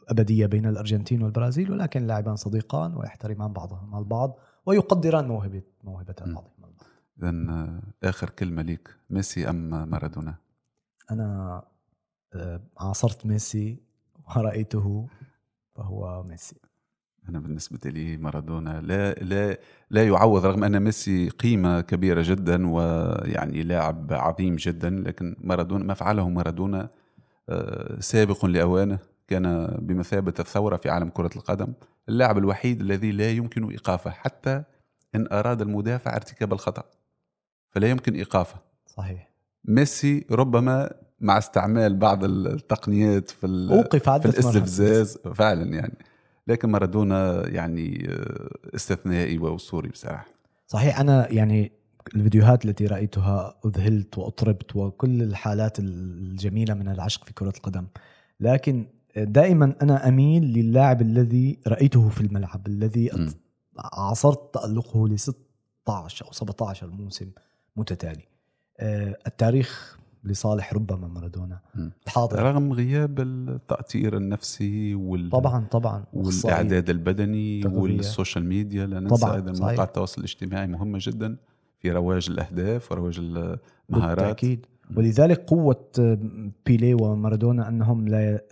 والابديه 0.08 0.46
بين 0.46 0.66
الأرجنتين 0.66 1.22
والبرازيل 1.22 1.72
ولكن 1.72 2.06
لاعبان 2.06 2.36
صديقان 2.36 2.96
ويحترمان 2.96 3.52
بعضهما 3.52 3.98
البعض 3.98 4.38
ويقدران 4.66 5.28
موهبه 5.28 5.62
موهبة 5.84 6.14
بعضهما 6.20 6.42
البعض. 6.58 6.82
اذا 7.18 7.28
آه، 7.28 8.08
آخر 8.08 8.30
كلمة 8.30 8.62
ليك 8.62 8.96
ميسي 9.10 9.50
أم 9.50 9.90
مارادونا؟ 9.90 10.34
أنا 11.10 11.62
آه، 12.34 12.60
عاصرت 12.78 13.26
ميسي 13.26 13.82
ورأيته 14.36 15.06
فهو 15.76 16.22
ميسي. 16.22 16.56
أنا 17.28 17.38
بالنسبة 17.38 17.90
لي 17.90 18.16
مارادونا 18.16 18.80
لا 18.80 19.12
لا 19.12 19.58
لا 19.90 20.06
يعوض 20.06 20.46
رغم 20.46 20.64
أن 20.64 20.80
ميسي 20.80 21.28
قيمة 21.28 21.80
كبيرة 21.80 22.22
جدا 22.24 22.68
ويعني 22.70 23.62
لاعب 23.62 24.12
عظيم 24.12 24.56
جدا 24.56 24.90
لكن 24.90 25.36
مارادونا 25.40 25.84
ما 25.84 25.94
فعله 25.94 26.28
مارادونا 26.28 26.90
آه، 27.48 28.00
سابق 28.00 28.44
لأوانه. 28.44 28.98
كان 29.28 29.76
بمثابة 29.78 30.34
الثورة 30.40 30.76
في 30.76 30.90
عالم 30.90 31.08
كرة 31.08 31.30
القدم 31.36 31.72
اللاعب 32.08 32.38
الوحيد 32.38 32.80
الذي 32.80 33.12
لا 33.12 33.30
يمكن 33.30 33.70
إيقافه 33.70 34.10
حتى 34.10 34.62
إن 35.14 35.28
أراد 35.32 35.60
المدافع 35.60 36.16
ارتكاب 36.16 36.52
الخطأ. 36.52 36.82
فلا 37.70 37.90
يمكن 37.90 38.14
إيقافه. 38.14 38.58
صحيح. 38.86 39.30
ميسي 39.64 40.26
ربما 40.30 40.90
مع 41.20 41.38
استعمال 41.38 41.96
بعض 41.96 42.24
التقنيات 42.24 43.30
في, 43.30 43.68
أوقف 43.70 44.10
في 44.10 44.28
الاستفزاز 44.28 45.18
فعلا 45.34 45.74
يعني. 45.74 45.98
لكن 46.46 46.70
مارادونا 46.70 47.48
يعني 47.48 48.06
آه، 48.10 48.48
استثنائي 48.74 49.38
وأسطوري 49.38 49.88
بصراحة. 49.88 50.26
صحيح 50.66 51.00
أنا 51.00 51.32
يعني 51.32 51.72
الفيديوهات 52.14 52.64
التي 52.64 52.86
رأيتها 52.86 53.54
أذهلت 53.66 54.18
وأطربت 54.18 54.76
وكل 54.76 55.22
الحالات 55.22 55.78
الجميلة 55.78 56.74
من 56.74 56.88
العشق 56.88 57.24
في 57.24 57.32
كرة 57.32 57.52
القدم. 57.56 57.86
لكن 58.40 58.86
دائما 59.16 59.74
أنا 59.82 60.08
أميل 60.08 60.42
للاعب 60.44 61.02
الذي 61.02 61.58
رأيته 61.66 62.08
في 62.08 62.20
الملعب 62.20 62.66
الذي. 62.66 63.10
عاصرت 63.78 64.54
تألقه 64.54 65.08
ل 65.08 65.18
16 65.18 66.26
أو 66.26 66.32
17 66.32 66.90
موسم 66.90 67.30
متتالي 67.76 68.22
آه، 68.80 69.16
التاريخ 69.26 69.98
لصالح 70.24 70.74
ربما 70.74 71.08
مارادونا 71.08 71.60
مم. 71.74 71.92
حاضر 72.06 72.42
رغم 72.42 72.72
غياب 72.72 73.20
التأطير 73.20 74.16
النفسي 74.16 74.94
وال... 74.94 75.30
طبعا 75.30 75.66
طبعا 75.70 76.04
والاعداد 76.12 76.90
البدني 76.90 77.62
تغذية. 77.62 77.78
وال 77.78 77.95
social 77.95 78.44
media 78.44 78.86
لا 78.86 79.00
ننسى 79.00 79.16
طبعاً، 79.16 79.34
أيضا. 79.36 79.52
مواقع 79.52 79.84
التواصل 79.84 80.18
الاجتماعي 80.20 80.66
مهمه 80.66 80.98
جدا 81.02 81.36
في 81.78 81.90
رواج 81.92 82.26
الأهداف 82.30 82.92
ورواج 82.92 83.18
المهارات 83.18 83.58
بالتأكيد 84.18 84.66
ولذلك 84.96 85.44
قوة 85.44 85.84
بيليه 86.66 86.94
ومارادونا 86.94 87.68
أنهم 87.68 88.08
لا 88.08 88.44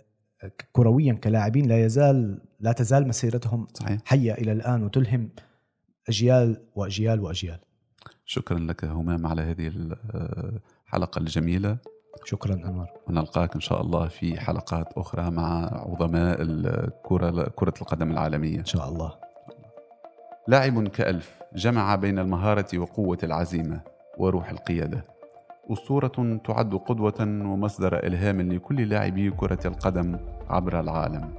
كرويا 0.71 1.13
كلاعبين 1.13 1.67
لا 1.67 1.85
يزال 1.85 2.41
لا 2.59 2.71
تزال 2.71 3.07
مسيرتهم 3.07 3.67
صحيح. 3.73 3.99
حية 4.05 4.33
إلى 4.33 4.51
الآن 4.51 4.83
وتلهم 4.83 5.29
أجيال 6.09 6.61
وأجيال 6.75 7.19
وأجيال. 7.19 7.59
شكرا 8.25 8.59
لك 8.59 8.85
همام 8.85 9.27
على 9.27 9.41
هذه 9.41 9.71
الحلقة 10.87 11.19
الجميلة. 11.19 11.77
شكرا 12.25 12.53
أنور. 12.53 12.87
ونلقاك 13.07 13.55
إن 13.55 13.61
شاء 13.61 13.81
الله 13.81 14.07
في 14.07 14.39
حلقات 14.39 14.93
أخرى 14.97 15.31
مع 15.31 15.65
عظماء 15.65 16.37
الكره 16.41 17.49
كرة 17.55 17.73
القدم 17.81 18.11
العالمية. 18.11 18.59
إن 18.59 18.65
شاء 18.65 18.89
الله. 18.89 19.13
لاعب 20.47 20.87
كألف 20.87 21.39
جمع 21.55 21.95
بين 21.95 22.19
المهارة 22.19 22.77
وقوة 22.77 23.17
العزيمة 23.23 23.81
وروح 24.17 24.49
القيادة. 24.49 25.16
أسطورة 25.71 26.39
تعد 26.45 26.75
قدوة 26.75 27.13
ومصدر 27.19 28.05
إلهام 28.07 28.41
لكل 28.41 28.89
لاعبي 28.89 29.31
كرة 29.31 29.59
القدم 29.65 30.17
عبر 30.49 30.79
العالم. 30.79 31.29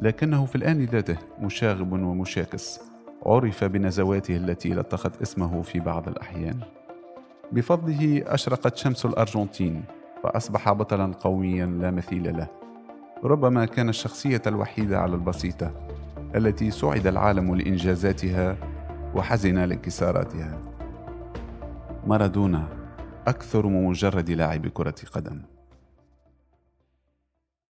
لكنه 0.00 0.44
في 0.44 0.56
الآن 0.56 0.84
ذاته 0.84 1.16
مشاغب 1.40 1.92
ومشاكس 1.92 2.80
عرف 3.26 3.64
بنزواته 3.64 4.36
التي 4.36 4.74
لطخت 4.74 5.22
اسمه 5.22 5.62
في 5.62 5.80
بعض 5.80 6.08
الأحيان. 6.08 6.60
بفضله 7.52 8.22
أشرقت 8.26 8.76
شمس 8.76 9.06
الأرجنتين 9.06 9.82
فأصبح 10.22 10.72
بطلا 10.72 11.12
قويا 11.20 11.66
لا 11.66 11.90
مثيل 11.90 12.36
له. 12.36 12.46
ربما 13.24 13.64
كان 13.64 13.88
الشخصية 13.88 14.42
الوحيدة 14.46 14.98
على 14.98 15.14
البسيطة 15.14 15.72
التي 16.36 16.70
سعد 16.70 17.06
العالم 17.06 17.54
لإنجازاتها 17.54 18.56
وحزن 19.14 19.58
لانكساراتها. 19.58 20.58
مارادونا 22.06 22.79
أكثر 23.30 23.66
من 23.66 23.84
مجرد 23.84 24.30
لاعب 24.30 24.66
كرة 24.68 24.94
قدم. 25.12 25.42